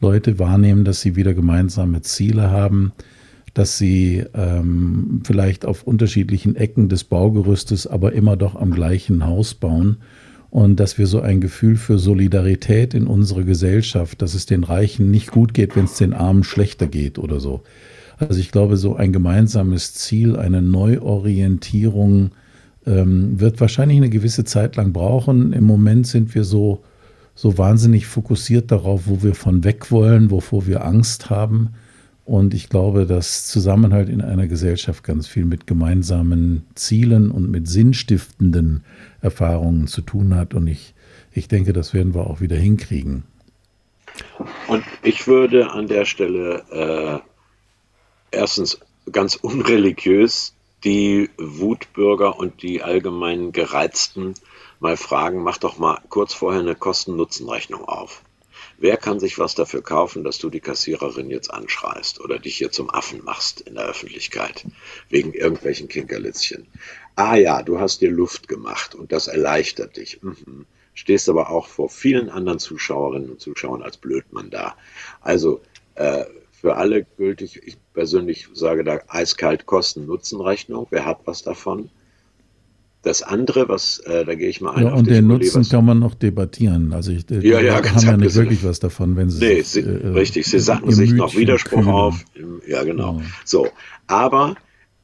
Leute 0.00 0.38
wahrnehmen, 0.38 0.84
dass 0.84 1.00
sie 1.00 1.16
wieder 1.16 1.34
gemeinsame 1.34 2.02
Ziele 2.02 2.50
haben, 2.50 2.92
dass 3.54 3.78
sie 3.78 4.24
ähm, 4.34 5.22
vielleicht 5.24 5.64
auf 5.64 5.82
unterschiedlichen 5.82 6.54
Ecken 6.54 6.88
des 6.88 7.04
Baugerüstes, 7.04 7.86
aber 7.86 8.12
immer 8.12 8.36
doch 8.36 8.54
am 8.54 8.70
gleichen 8.70 9.26
Haus 9.26 9.54
bauen 9.54 9.96
und 10.56 10.80
dass 10.80 10.96
wir 10.96 11.06
so 11.06 11.20
ein 11.20 11.42
Gefühl 11.42 11.76
für 11.76 11.98
Solidarität 11.98 12.94
in 12.94 13.06
unserer 13.06 13.42
Gesellschaft, 13.42 14.22
dass 14.22 14.32
es 14.32 14.46
den 14.46 14.64
Reichen 14.64 15.10
nicht 15.10 15.30
gut 15.30 15.52
geht, 15.52 15.76
wenn 15.76 15.84
es 15.84 15.98
den 15.98 16.14
Armen 16.14 16.44
schlechter 16.44 16.86
geht 16.86 17.18
oder 17.18 17.40
so. 17.40 17.60
Also 18.16 18.40
ich 18.40 18.52
glaube, 18.52 18.78
so 18.78 18.96
ein 18.96 19.12
gemeinsames 19.12 19.92
Ziel, 19.92 20.34
eine 20.34 20.62
Neuorientierung 20.62 22.30
ähm, 22.86 23.38
wird 23.38 23.60
wahrscheinlich 23.60 23.98
eine 23.98 24.08
gewisse 24.08 24.44
Zeit 24.44 24.76
lang 24.76 24.94
brauchen. 24.94 25.52
Im 25.52 25.64
Moment 25.64 26.06
sind 26.06 26.34
wir 26.34 26.44
so, 26.44 26.82
so 27.34 27.58
wahnsinnig 27.58 28.06
fokussiert 28.06 28.70
darauf, 28.72 29.02
wo 29.04 29.22
wir 29.22 29.34
von 29.34 29.62
weg 29.62 29.90
wollen, 29.90 30.30
wovor 30.30 30.66
wir 30.66 30.86
Angst 30.86 31.28
haben. 31.28 31.74
Und 32.26 32.54
ich 32.54 32.68
glaube, 32.68 33.06
dass 33.06 33.46
Zusammenhalt 33.46 34.08
in 34.08 34.20
einer 34.20 34.48
Gesellschaft 34.48 35.04
ganz 35.04 35.28
viel 35.28 35.44
mit 35.44 35.68
gemeinsamen 35.68 36.66
Zielen 36.74 37.30
und 37.30 37.48
mit 37.52 37.68
sinnstiftenden 37.68 38.84
Erfahrungen 39.20 39.86
zu 39.86 40.02
tun 40.02 40.34
hat. 40.34 40.52
Und 40.52 40.66
ich, 40.66 40.94
ich 41.32 41.46
denke, 41.46 41.72
das 41.72 41.94
werden 41.94 42.14
wir 42.14 42.26
auch 42.26 42.40
wieder 42.40 42.56
hinkriegen. 42.56 43.22
Und 44.66 44.82
ich 45.04 45.28
würde 45.28 45.70
an 45.70 45.86
der 45.86 46.04
Stelle 46.04 47.22
äh, 48.32 48.36
erstens 48.36 48.80
ganz 49.12 49.36
unreligiös 49.36 50.52
die 50.82 51.30
Wutbürger 51.38 52.36
und 52.40 52.60
die 52.60 52.82
allgemeinen 52.82 53.52
Gereizten 53.52 54.34
mal 54.80 54.96
fragen, 54.96 55.44
mach 55.44 55.58
doch 55.58 55.78
mal 55.78 56.00
kurz 56.08 56.34
vorher 56.34 56.60
eine 56.60 56.74
Kosten-Nutzen-Rechnung 56.74 57.84
auf. 57.84 58.22
Wer 58.78 58.96
kann 58.98 59.20
sich 59.20 59.38
was 59.38 59.54
dafür 59.54 59.82
kaufen, 59.82 60.22
dass 60.22 60.38
du 60.38 60.50
die 60.50 60.60
Kassiererin 60.60 61.30
jetzt 61.30 61.50
anschreist 61.50 62.20
oder 62.20 62.38
dich 62.38 62.56
hier 62.56 62.70
zum 62.70 62.90
Affen 62.90 63.24
machst 63.24 63.62
in 63.62 63.74
der 63.74 63.86
Öffentlichkeit 63.86 64.64
wegen 65.08 65.32
irgendwelchen 65.32 65.88
Kinkerlitzchen? 65.88 66.66
Ah 67.14 67.36
ja, 67.36 67.62
du 67.62 67.80
hast 67.80 68.02
dir 68.02 68.10
Luft 68.10 68.48
gemacht 68.48 68.94
und 68.94 69.12
das 69.12 69.28
erleichtert 69.28 69.96
dich. 69.96 70.22
Mhm. 70.22 70.66
Stehst 70.92 71.28
aber 71.28 71.50
auch 71.50 71.68
vor 71.68 71.88
vielen 71.88 72.28
anderen 72.28 72.58
Zuschauerinnen 72.58 73.30
und 73.30 73.40
Zuschauern 73.40 73.82
als 73.82 73.96
Blödmann 73.96 74.50
da. 74.50 74.76
Also 75.20 75.60
äh, 75.94 76.24
für 76.52 76.76
alle 76.76 77.04
gültig, 77.04 77.62
ich 77.64 77.76
persönlich 77.92 78.48
sage 78.52 78.84
da 78.84 79.00
eiskalt 79.08 79.66
Kosten-Nutzen-Rechnung. 79.66 80.86
Wer 80.90 81.04
hat 81.04 81.20
was 81.24 81.42
davon? 81.42 81.90
Das 83.06 83.22
andere, 83.22 83.68
was, 83.68 84.00
äh, 84.00 84.24
da 84.24 84.34
gehe 84.34 84.48
ich 84.48 84.60
mal 84.60 84.72
ein. 84.72 84.84
Ja, 84.84 84.92
und 84.92 85.08
den 85.08 85.28
Nutzen 85.28 85.62
kann 85.62 85.84
man 85.84 86.00
noch 86.00 86.16
debattieren. 86.16 86.92
Also 86.92 87.12
ich, 87.12 87.30
äh, 87.30 87.38
ja, 87.38 87.60
ja, 87.60 87.74
haben 87.76 88.04
ja 88.04 88.16
nicht 88.16 88.34
wirklich 88.34 88.64
was 88.64 88.80
davon, 88.80 89.14
wenn 89.14 89.30
sie. 89.30 89.46
Nee, 89.46 89.62
sie, 89.62 89.82
äh, 89.82 90.08
richtig, 90.08 90.46
sie 90.46 90.58
satten 90.58 90.90
sich 90.90 91.12
noch 91.12 91.36
Widerspruch 91.36 91.82
kühlen. 91.82 91.88
auf. 91.88 92.24
Ja, 92.66 92.82
genau. 92.82 93.20
Ja. 93.20 93.26
So, 93.44 93.68
aber, 94.08 94.56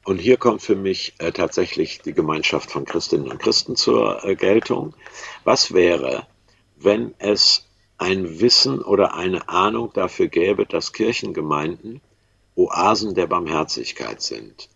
und 0.03 0.19
hier 0.19 0.35
kommt 0.35 0.61
für 0.61 0.75
mich 0.75 1.13
äh, 1.19 1.31
tatsächlich 1.31 2.01
die 2.01 2.11
Gemeinschaft 2.11 2.71
von 2.71 2.83
Christinnen 2.83 3.31
und 3.31 3.39
Christen 3.39 3.77
zur 3.77 4.25
äh, 4.25 4.35
Geltung. 4.35 4.93
Was 5.45 5.73
wäre, 5.73 6.27
wenn 6.75 7.13
es 7.19 7.69
ein 7.99 8.41
Wissen 8.41 8.81
oder 8.81 9.15
eine 9.15 9.47
Ahnung 9.47 9.91
dafür 9.93 10.27
gäbe, 10.27 10.65
dass 10.65 10.91
Kirchengemeinden 10.91 12.01
Oasen 12.55 13.15
der 13.15 13.27
Barmherzigkeit 13.27 14.21
sind? 14.21 14.67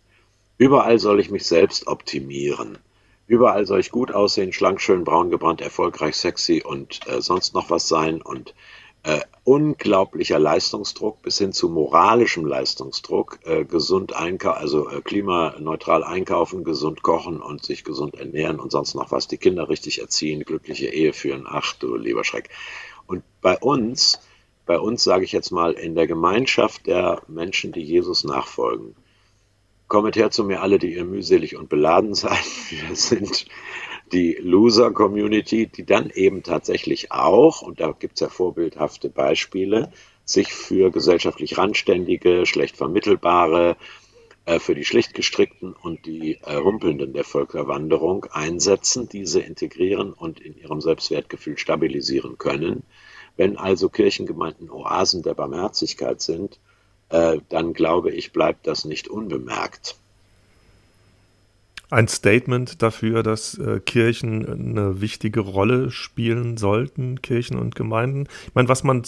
Überall 0.56 0.98
soll 0.98 1.20
ich 1.20 1.30
mich 1.30 1.44
selbst 1.44 1.86
optimieren. 1.88 2.78
Überall 3.28 3.66
soll 3.66 3.80
ich 3.80 3.90
gut 3.90 4.10
aussehen, 4.10 4.54
schlank, 4.54 4.80
schön, 4.80 5.04
braun 5.04 5.28
gebrannt, 5.28 5.60
erfolgreich, 5.60 6.16
sexy 6.16 6.62
und 6.64 7.00
äh, 7.06 7.20
sonst 7.20 7.52
noch 7.54 7.68
was 7.68 7.86
sein 7.86 8.22
und 8.22 8.54
äh, 9.02 9.20
unglaublicher 9.44 10.38
Leistungsdruck 10.38 11.20
bis 11.20 11.36
hin 11.36 11.52
zu 11.52 11.68
moralischem 11.68 12.46
Leistungsdruck, 12.46 13.38
äh, 13.44 13.66
gesund 13.66 14.16
einkaufen, 14.16 14.58
also 14.58 14.88
äh, 14.88 15.02
klimaneutral 15.02 16.04
einkaufen, 16.04 16.64
gesund 16.64 17.02
kochen 17.02 17.42
und 17.42 17.62
sich 17.62 17.84
gesund 17.84 18.14
ernähren 18.14 18.58
und 18.58 18.72
sonst 18.72 18.94
noch 18.94 19.12
was, 19.12 19.28
die 19.28 19.36
Kinder 19.36 19.68
richtig 19.68 20.00
erziehen, 20.00 20.44
glückliche 20.44 20.86
Ehe 20.86 21.12
führen, 21.12 21.46
ach 21.46 21.74
du 21.74 21.96
lieber 21.96 22.24
Schreck. 22.24 22.48
Und 23.06 23.24
bei 23.42 23.58
uns, 23.58 24.20
bei 24.64 24.78
uns 24.78 25.04
sage 25.04 25.24
ich 25.24 25.32
jetzt 25.32 25.50
mal 25.50 25.74
in 25.74 25.94
der 25.94 26.06
Gemeinschaft 26.06 26.86
der 26.86 27.20
Menschen, 27.28 27.72
die 27.72 27.84
Jesus 27.84 28.24
nachfolgen, 28.24 28.96
Kommet 29.88 30.16
her 30.16 30.30
zu 30.30 30.44
mir 30.44 30.60
alle, 30.60 30.78
die 30.78 30.94
ihr 30.94 31.04
mühselig 31.04 31.56
und 31.56 31.68
beladen 31.68 32.14
seid. 32.14 32.44
Wir 32.70 32.94
sind 32.94 33.46
die 34.12 34.34
Loser-Community, 34.40 35.66
die 35.66 35.84
dann 35.84 36.10
eben 36.10 36.42
tatsächlich 36.42 37.10
auch, 37.10 37.62
und 37.62 37.80
da 37.80 37.92
gibt 37.92 38.14
es 38.14 38.20
ja 38.20 38.28
vorbildhafte 38.28 39.08
Beispiele, 39.08 39.90
sich 40.24 40.52
für 40.52 40.90
gesellschaftlich 40.90 41.56
Randständige, 41.56 42.44
schlecht 42.44 42.76
vermittelbare, 42.76 43.76
äh, 44.44 44.58
für 44.58 44.74
die 44.74 44.84
schlicht 44.84 45.14
gestrickten 45.14 45.74
und 45.74 46.06
die 46.06 46.38
äh, 46.44 46.56
Humpelnden 46.56 47.12
der 47.12 47.24
Völkerwanderung 47.24 48.26
einsetzen, 48.30 49.08
diese 49.08 49.40
integrieren 49.40 50.12
und 50.12 50.40
in 50.40 50.56
ihrem 50.56 50.80
Selbstwertgefühl 50.80 51.58
stabilisieren 51.58 52.38
können. 52.38 52.82
Wenn 53.36 53.56
also 53.56 53.88
Kirchengemeinden 53.88 54.70
Oasen 54.70 55.22
der 55.22 55.34
Barmherzigkeit 55.34 56.20
sind, 56.20 56.58
äh, 57.10 57.38
dann 57.48 57.72
glaube 57.72 58.10
ich, 58.10 58.32
bleibt 58.32 58.66
das 58.66 58.84
nicht 58.84 59.08
unbemerkt 59.08 59.96
ein 61.90 62.08
Statement 62.08 62.82
dafür, 62.82 63.22
dass 63.22 63.56
äh, 63.58 63.80
Kirchen 63.80 64.46
eine 64.46 65.00
wichtige 65.00 65.40
Rolle 65.40 65.90
spielen 65.90 66.56
sollten, 66.58 67.22
Kirchen 67.22 67.58
und 67.58 67.74
Gemeinden. 67.74 68.26
Ich 68.46 68.54
meine, 68.54 68.68
was 68.68 68.84
man 68.84 69.02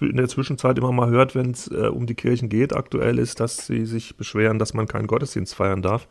in 0.00 0.16
der 0.16 0.28
Zwischenzeit 0.28 0.78
immer 0.78 0.92
mal 0.92 1.10
hört, 1.10 1.34
wenn 1.34 1.50
es 1.50 1.68
äh, 1.68 1.88
um 1.88 2.06
die 2.06 2.14
Kirchen 2.14 2.48
geht, 2.48 2.74
aktuell 2.74 3.18
ist, 3.18 3.40
dass 3.40 3.66
sie 3.66 3.84
sich 3.84 4.16
beschweren, 4.16 4.58
dass 4.58 4.74
man 4.74 4.86
keinen 4.86 5.08
Gottesdienst 5.08 5.54
feiern 5.54 5.82
darf. 5.82 6.06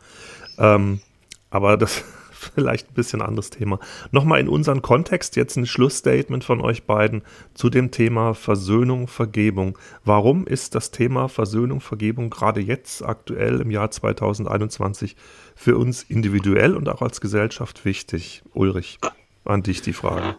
Ähm, 0.58 1.00
aber 1.48 1.78
das 1.78 2.04
vielleicht 2.54 2.90
ein 2.90 2.94
bisschen 2.94 3.22
anderes 3.22 3.50
Thema. 3.50 3.78
Nochmal 4.10 4.40
in 4.40 4.48
unseren 4.48 4.82
Kontext 4.82 5.36
jetzt 5.36 5.56
ein 5.56 5.66
Schlussstatement 5.66 6.44
von 6.44 6.60
euch 6.60 6.84
beiden 6.84 7.22
zu 7.54 7.70
dem 7.70 7.90
Thema 7.90 8.34
Versöhnung, 8.34 9.08
Vergebung. 9.08 9.78
Warum 10.04 10.46
ist 10.46 10.74
das 10.74 10.90
Thema 10.90 11.28
Versöhnung, 11.28 11.80
Vergebung 11.80 12.30
gerade 12.30 12.60
jetzt 12.60 13.04
aktuell 13.04 13.60
im 13.60 13.70
Jahr 13.70 13.90
2021 13.90 15.16
für 15.54 15.76
uns 15.76 16.02
individuell 16.02 16.74
und 16.74 16.88
auch 16.88 17.02
als 17.02 17.20
Gesellschaft 17.20 17.84
wichtig? 17.84 18.42
Ulrich, 18.54 18.98
an 19.44 19.62
dich 19.62 19.82
die 19.82 19.92
Frage. 19.92 20.36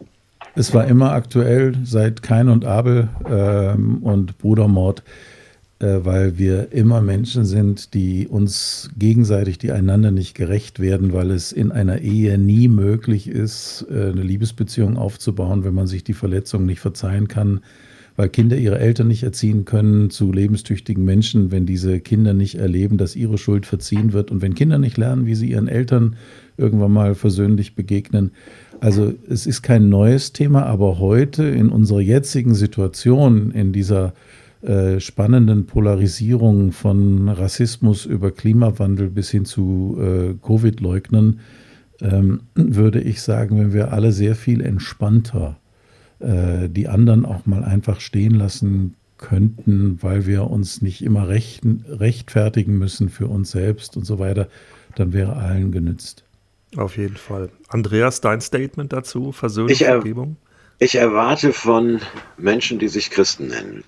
Es 0.55 0.73
war 0.73 0.85
immer 0.85 1.13
aktuell 1.13 1.75
seit 1.83 2.23
Kain 2.23 2.49
und 2.49 2.65
Abel 2.65 3.09
ähm, 3.29 3.99
und 4.03 4.37
Brudermord 4.39 5.03
weil 6.03 6.37
wir 6.37 6.71
immer 6.71 7.01
Menschen 7.01 7.43
sind, 7.43 7.95
die 7.95 8.27
uns 8.27 8.91
gegenseitig, 8.97 9.57
die 9.57 9.71
einander 9.71 10.11
nicht 10.11 10.35
gerecht 10.35 10.79
werden, 10.79 11.11
weil 11.11 11.31
es 11.31 11.51
in 11.51 11.71
einer 11.71 12.01
Ehe 12.01 12.37
nie 12.37 12.67
möglich 12.67 13.27
ist, 13.27 13.87
äh, 13.89 14.11
eine 14.11 14.21
Liebesbeziehung 14.21 14.97
aufzubauen, 14.97 15.63
wenn 15.63 15.73
man 15.73 15.87
sich 15.87 16.03
die 16.03 16.13
Verletzung 16.13 16.67
nicht 16.67 16.79
verzeihen 16.79 17.27
kann, 17.27 17.61
weil 18.15 18.29
Kinder 18.29 18.57
ihre 18.57 18.77
Eltern 18.77 19.07
nicht 19.07 19.23
erziehen 19.23 19.65
können 19.65 20.11
zu 20.11 20.31
lebenstüchtigen 20.31 21.03
Menschen, 21.03 21.49
wenn 21.49 21.65
diese 21.65 21.99
Kinder 21.99 22.33
nicht 22.33 22.55
erleben, 22.55 22.99
dass 22.99 23.15
ihre 23.15 23.39
Schuld 23.39 23.65
verziehen 23.65 24.13
wird 24.13 24.29
und 24.29 24.43
wenn 24.43 24.53
Kinder 24.53 24.77
nicht 24.77 24.97
lernen, 24.97 25.25
wie 25.25 25.35
sie 25.35 25.49
ihren 25.49 25.67
Eltern 25.67 26.15
irgendwann 26.57 26.91
mal 26.91 27.15
versöhnlich 27.15 27.73
begegnen. 27.73 28.31
Also 28.81 29.13
es 29.27 29.47
ist 29.47 29.63
kein 29.63 29.89
neues 29.89 30.31
Thema, 30.31 30.65
aber 30.67 30.99
heute 30.99 31.45
in 31.45 31.69
unserer 31.69 32.01
jetzigen 32.01 32.53
Situation, 32.53 33.49
in 33.49 33.73
dieser 33.73 34.07
äh, 34.09 34.40
spannenden 34.99 35.65
Polarisierung 35.65 36.71
von 36.71 37.29
Rassismus 37.29 38.05
über 38.05 38.31
Klimawandel 38.31 39.09
bis 39.09 39.31
hin 39.31 39.45
zu 39.45 39.97
äh, 39.99 40.35
Covid-Leugnern, 40.45 41.39
ähm, 42.01 42.41
würde 42.53 43.01
ich 43.01 43.21
sagen, 43.21 43.59
wenn 43.59 43.73
wir 43.73 43.91
alle 43.91 44.11
sehr 44.11 44.35
viel 44.35 44.61
entspannter 44.61 45.57
äh, 46.21 46.69
die 46.69 46.87
anderen 46.87 47.25
auch 47.25 47.47
mal 47.47 47.63
einfach 47.63 47.99
stehen 47.99 48.35
lassen 48.35 48.95
könnten, 49.17 49.97
weil 50.01 50.25
wir 50.27 50.49
uns 50.49 50.81
nicht 50.81 51.03
immer 51.03 51.27
rechten, 51.27 51.83
rechtfertigen 51.87 52.77
müssen 52.77 53.09
für 53.09 53.27
uns 53.27 53.51
selbst 53.51 53.97
und 53.97 54.05
so 54.05 54.19
weiter, 54.19 54.47
dann 54.95 55.13
wäre 55.13 55.35
allen 55.35 55.71
genützt. 55.71 56.23
Auf 56.77 56.97
jeden 56.97 57.17
Fall. 57.17 57.49
Andreas, 57.69 58.21
dein 58.21 58.39
Statement 58.39 58.93
dazu, 58.93 59.31
Versöhnung, 59.31 59.71
ich 59.71 59.81
er, 59.83 59.93
Vergebung? 59.93 60.37
Ich 60.79 60.95
erwarte 60.95 61.53
von 61.53 61.99
Menschen, 62.37 62.79
die 62.79 62.87
sich 62.87 63.09
Christen 63.09 63.47
nennen, 63.47 63.83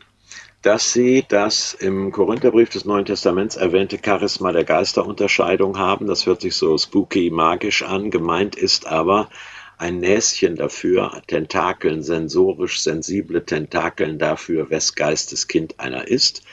dass 0.64 0.94
sie 0.94 1.26
das 1.28 1.74
im 1.74 2.14
Korintherbrief 2.14 2.70
des 2.70 2.86
Neuen 2.86 3.04
Testaments 3.04 3.58
erwähnte 3.58 4.00
Charisma 4.04 4.54
der 4.54 4.64
Geisterunterscheidung 4.64 5.78
haben. 5.78 6.08
Das 6.08 6.26
hört 6.26 6.40
sich 6.40 6.56
so 6.56 6.78
spooky, 6.78 7.30
magisch 7.30 7.84
an. 7.84 8.12
Gemeint 8.12 8.56
ist 8.56 8.88
aber 8.88 9.30
ein 9.78 10.00
Näschen 10.00 10.56
dafür, 10.56 11.22
Tentakeln, 11.28 12.02
sensorisch 12.02 12.82
sensible 12.82 13.46
Tentakeln 13.46 14.18
dafür, 14.18 14.70
wes 14.70 14.96
Geistes 14.96 15.50
Kind 15.50 15.82
einer 15.82 16.08
ist, 16.08 16.44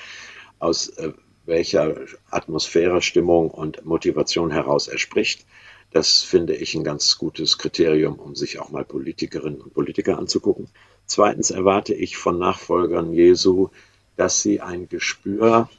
aus 0.59 0.88
äh, 0.88 1.12
welcher 1.46 1.94
Atmosphäre, 2.33 3.03
Stimmung 3.03 3.49
und 3.49 3.85
Motivation 3.85 4.51
heraus 4.51 4.88
er 4.88 4.99
spricht. 4.99 5.46
Das 5.92 6.23
finde 6.23 6.57
ich 6.57 6.75
ein 6.75 6.83
ganz 6.83 7.16
gutes 7.16 7.59
Kriterium, 7.59 8.18
um 8.18 8.35
sich 8.35 8.59
auch 8.59 8.70
mal 8.70 8.85
Politikerinnen 8.85 9.61
und 9.61 9.73
Politiker 9.73 10.18
anzugucken. 10.18 10.66
Zweitens 11.07 11.53
erwarte 11.53 11.94
ich 11.94 12.16
von 12.16 12.40
Nachfolgern 12.40 13.12
Jesu, 13.12 13.70
dass 14.21 14.43
sie 14.43 14.61
ein 14.61 14.87
Gespür 14.87 15.71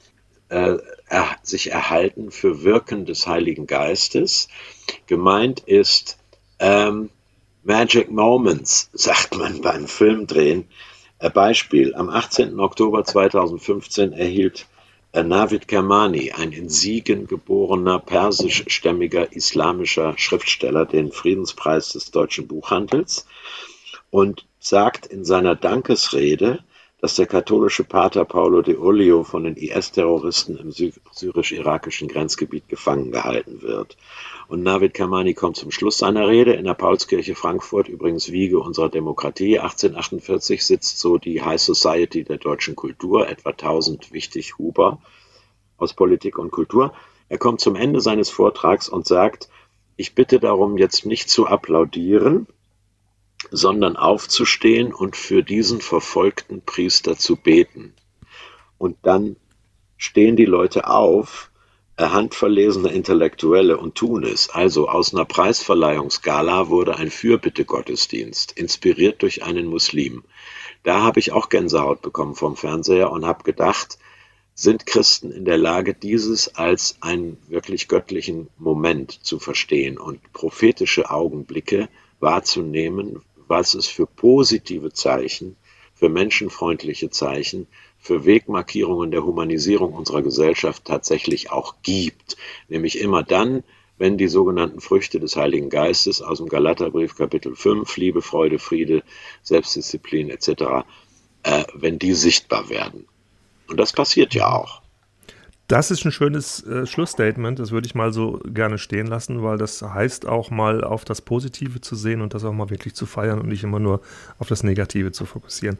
äh, 0.49 0.77
er, 1.07 1.35
sich 1.43 1.69
erhalten 1.69 2.31
für 2.31 2.63
Wirken 2.63 3.05
des 3.05 3.27
Heiligen 3.27 3.67
Geistes. 3.67 4.47
Gemeint 5.05 5.59
ist 5.59 6.17
ähm, 6.57 7.11
Magic 7.63 8.09
Moments, 8.09 8.89
sagt 8.93 9.37
man 9.37 9.61
beim 9.61 9.87
Filmdrehen. 9.87 10.65
Äh, 11.19 11.29
Beispiel, 11.29 11.93
am 11.93 12.09
18. 12.09 12.59
Oktober 12.59 13.05
2015 13.05 14.11
erhielt 14.13 14.65
äh, 15.11 15.21
Navid 15.21 15.67
Kermani, 15.67 16.31
ein 16.31 16.51
in 16.51 16.67
Siegen 16.67 17.27
geborener 17.27 17.99
persischstämmiger 17.99 19.33
islamischer 19.33 20.17
Schriftsteller, 20.17 20.87
den 20.87 21.11
Friedenspreis 21.11 21.89
des 21.89 22.09
deutschen 22.09 22.47
Buchhandels 22.47 23.27
und 24.09 24.47
sagt 24.59 25.05
in 25.05 25.25
seiner 25.25 25.55
Dankesrede, 25.55 26.63
dass 27.01 27.15
der 27.15 27.25
katholische 27.25 27.83
Pater 27.83 28.25
Paulo 28.25 28.61
de 28.61 28.77
Olio 28.77 29.23
von 29.23 29.43
den 29.43 29.55
IS-Terroristen 29.55 30.55
im 30.57 30.71
syrisch-irakischen 30.71 32.07
Grenzgebiet 32.07 32.69
gefangen 32.69 33.11
gehalten 33.11 33.63
wird. 33.63 33.97
Und 34.47 34.61
Navid 34.61 34.93
Kamani 34.93 35.33
kommt 35.33 35.57
zum 35.57 35.71
Schluss 35.71 35.97
seiner 35.97 36.27
Rede 36.27 36.53
in 36.53 36.65
der 36.65 36.75
Paulskirche 36.75 37.33
Frankfurt, 37.33 37.87
übrigens 37.87 38.31
Wiege 38.31 38.59
unserer 38.59 38.89
Demokratie. 38.89 39.57
1848 39.57 40.63
sitzt 40.63 40.99
so 40.99 41.17
die 41.17 41.41
High 41.41 41.59
Society 41.59 42.23
der 42.23 42.37
deutschen 42.37 42.75
Kultur, 42.75 43.27
etwa 43.27 43.49
1000 43.49 44.13
wichtig 44.13 44.59
Huber 44.59 45.01
aus 45.77 45.95
Politik 45.95 46.37
und 46.37 46.51
Kultur. 46.51 46.93
Er 47.29 47.39
kommt 47.39 47.61
zum 47.61 47.75
Ende 47.75 47.99
seines 47.99 48.29
Vortrags 48.29 48.87
und 48.87 49.07
sagt, 49.07 49.49
ich 49.95 50.13
bitte 50.13 50.39
darum, 50.39 50.77
jetzt 50.77 51.07
nicht 51.07 51.31
zu 51.31 51.47
applaudieren, 51.47 52.45
sondern 53.49 53.95
aufzustehen 53.95 54.93
und 54.93 55.15
für 55.15 55.43
diesen 55.43 55.81
verfolgten 55.81 56.61
Priester 56.61 57.17
zu 57.17 57.35
beten. 57.35 57.93
Und 58.77 58.97
dann 59.03 59.35
stehen 59.97 60.35
die 60.35 60.45
Leute 60.45 60.87
auf, 60.87 61.51
handverlesene 62.09 62.89
Intellektuelle 62.89 63.77
und 63.77 63.95
tun 63.95 64.23
es. 64.23 64.49
Also 64.49 64.89
aus 64.89 65.13
einer 65.13 65.25
Preisverleihungsgala 65.25 66.69
wurde 66.69 66.95
ein 66.97 67.11
Fürbittegottesdienst, 67.11 68.53
inspiriert 68.53 69.21
durch 69.21 69.43
einen 69.43 69.67
Muslim. 69.67 70.23
Da 70.83 71.01
habe 71.01 71.19
ich 71.19 71.31
auch 71.31 71.49
Gänsehaut 71.49 72.01
bekommen 72.01 72.35
vom 72.35 72.55
Fernseher 72.55 73.11
und 73.11 73.25
habe 73.25 73.43
gedacht, 73.43 73.99
sind 74.53 74.85
Christen 74.85 75.31
in 75.31 75.45
der 75.45 75.57
Lage, 75.57 75.93
dieses 75.93 76.55
als 76.55 76.97
einen 77.01 77.37
wirklich 77.47 77.87
göttlichen 77.87 78.47
Moment 78.57 79.23
zu 79.23 79.39
verstehen 79.39 79.97
und 79.97 80.33
prophetische 80.33 81.09
Augenblicke 81.09 81.87
wahrzunehmen, 82.19 83.21
was 83.51 83.73
es 83.73 83.85
für 83.85 84.05
positive 84.05 84.93
Zeichen, 84.93 85.57
für 85.93 86.07
menschenfreundliche 86.07 87.09
Zeichen, 87.09 87.67
für 87.99 88.23
Wegmarkierungen 88.23 89.11
der 89.11 89.25
Humanisierung 89.25 89.93
unserer 89.93 90.21
Gesellschaft 90.21 90.85
tatsächlich 90.85 91.51
auch 91.51 91.75
gibt. 91.83 92.37
Nämlich 92.69 92.97
immer 92.97 93.23
dann, 93.23 93.65
wenn 93.97 94.17
die 94.17 94.29
sogenannten 94.29 94.79
Früchte 94.79 95.19
des 95.19 95.35
Heiligen 95.35 95.69
Geistes 95.69 96.21
aus 96.21 96.37
dem 96.37 96.47
Galaterbrief 96.47 97.17
Kapitel 97.17 97.53
5, 97.53 97.97
Liebe, 97.97 98.21
Freude, 98.21 98.57
Friede, 98.57 99.03
Selbstdisziplin 99.43 100.29
etc., 100.29 100.85
äh, 101.43 101.65
wenn 101.73 101.99
die 101.99 102.13
sichtbar 102.13 102.69
werden. 102.69 103.05
Und 103.67 103.77
das 103.81 103.91
passiert 103.91 104.33
ja 104.33 104.49
auch. 104.55 104.80
Das 105.71 105.89
ist 105.89 106.03
ein 106.03 106.11
schönes 106.11 106.65
äh, 106.67 106.85
Schlussstatement, 106.85 107.57
das 107.57 107.71
würde 107.71 107.87
ich 107.87 107.95
mal 107.95 108.11
so 108.11 108.41
gerne 108.45 108.77
stehen 108.77 109.07
lassen, 109.07 109.41
weil 109.41 109.57
das 109.57 109.81
heißt 109.81 110.27
auch 110.27 110.51
mal 110.51 110.83
auf 110.83 111.05
das 111.05 111.21
Positive 111.21 111.79
zu 111.79 111.95
sehen 111.95 112.19
und 112.19 112.33
das 112.33 112.43
auch 112.43 112.51
mal 112.51 112.69
wirklich 112.69 112.93
zu 112.93 113.05
feiern 113.05 113.39
und 113.39 113.47
nicht 113.47 113.63
immer 113.63 113.79
nur 113.79 114.01
auf 114.37 114.49
das 114.49 114.63
Negative 114.63 115.13
zu 115.13 115.25
fokussieren. 115.25 115.77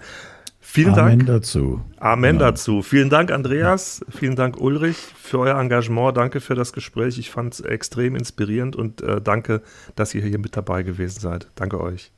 Vielen 0.62 0.94
Amen 0.94 0.96
Dank. 0.96 1.12
Amen 1.12 1.26
dazu. 1.26 1.82
Amen 1.98 2.38
genau. 2.38 2.52
dazu. 2.52 2.82
Vielen 2.84 3.10
Dank, 3.10 3.32
Andreas. 3.32 4.06
Vielen 4.08 4.38
Dank, 4.38 4.62
Ulrich, 4.62 4.96
für 4.96 5.40
euer 5.40 5.60
Engagement. 5.60 6.16
Danke 6.16 6.40
für 6.40 6.56
das 6.56 6.72
Gespräch. 6.72 7.18
Ich 7.18 7.30
fand 7.30 7.56
es 7.56 7.60
extrem 7.60 8.16
inspirierend 8.16 8.78
und 8.78 9.02
äh, 9.02 9.20
danke, 9.20 9.62
dass 9.96 10.16
ihr 10.16 10.22
hier 10.22 10.40
mit 10.40 10.56
dabei 10.56 10.84
gewesen 10.84 11.20
seid. 11.20 11.52
Danke 11.56 11.82
euch. 11.82 12.14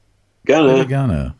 Gerne. 0.46 0.76
Sehr 0.76 0.86
gerne. 0.86 1.36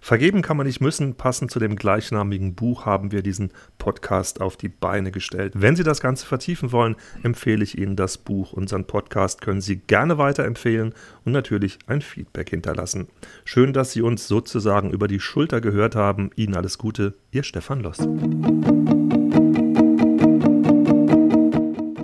Vergeben 0.00 0.42
kann 0.42 0.58
man 0.58 0.66
nicht 0.66 0.80
müssen. 0.80 1.14
Passend 1.14 1.50
zu 1.50 1.58
dem 1.58 1.74
gleichnamigen 1.74 2.54
Buch 2.54 2.84
haben 2.84 3.10
wir 3.10 3.22
diesen 3.22 3.50
Podcast 3.78 4.42
auf 4.42 4.56
die 4.56 4.68
Beine 4.68 5.10
gestellt. 5.10 5.54
Wenn 5.56 5.74
Sie 5.74 5.84
das 5.84 6.00
Ganze 6.00 6.26
vertiefen 6.26 6.70
wollen, 6.70 6.96
empfehle 7.22 7.64
ich 7.64 7.78
Ihnen 7.78 7.96
das 7.96 8.18
Buch. 8.18 8.52
Unseren 8.52 8.86
Podcast 8.86 9.40
können 9.40 9.62
Sie 9.62 9.76
gerne 9.76 10.18
weiterempfehlen 10.18 10.94
und 11.24 11.32
natürlich 11.32 11.78
ein 11.86 12.02
Feedback 12.02 12.50
hinterlassen. 12.50 13.08
Schön, 13.44 13.72
dass 13.72 13.92
Sie 13.92 14.02
uns 14.02 14.28
sozusagen 14.28 14.90
über 14.90 15.08
die 15.08 15.20
Schulter 15.20 15.62
gehört 15.62 15.96
haben. 15.96 16.30
Ihnen 16.36 16.56
alles 16.56 16.76
Gute, 16.76 17.14
Ihr 17.32 17.42
Stefan 17.42 17.80
Loss. 17.80 18.06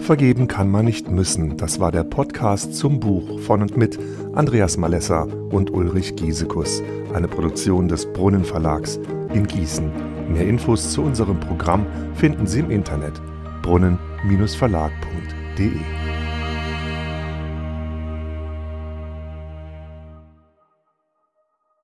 Vergeben 0.02 0.48
kann 0.48 0.68
man 0.68 0.84
nicht 0.84 1.10
müssen. 1.10 1.56
Das 1.56 1.78
war 1.78 1.92
der 1.92 2.02
Podcast 2.02 2.74
zum 2.74 2.98
Buch 2.98 3.38
von 3.38 3.62
und 3.62 3.76
mit 3.76 4.00
Andreas 4.34 4.76
Malessa 4.76 5.28
und 5.50 5.70
Ulrich 5.70 6.16
Giesekus, 6.16 6.82
eine 7.14 7.28
Produktion 7.28 7.86
des 7.86 8.12
Brunnen 8.12 8.44
Verlags 8.44 8.98
in 9.32 9.46
Gießen. 9.46 9.92
Mehr 10.32 10.48
Infos 10.48 10.92
zu 10.92 11.02
unserem 11.02 11.38
Programm 11.38 11.86
finden 12.14 12.48
Sie 12.48 12.58
im 12.60 12.70
Internet 12.70 13.20
brunnen-verlag.de. 13.62 15.70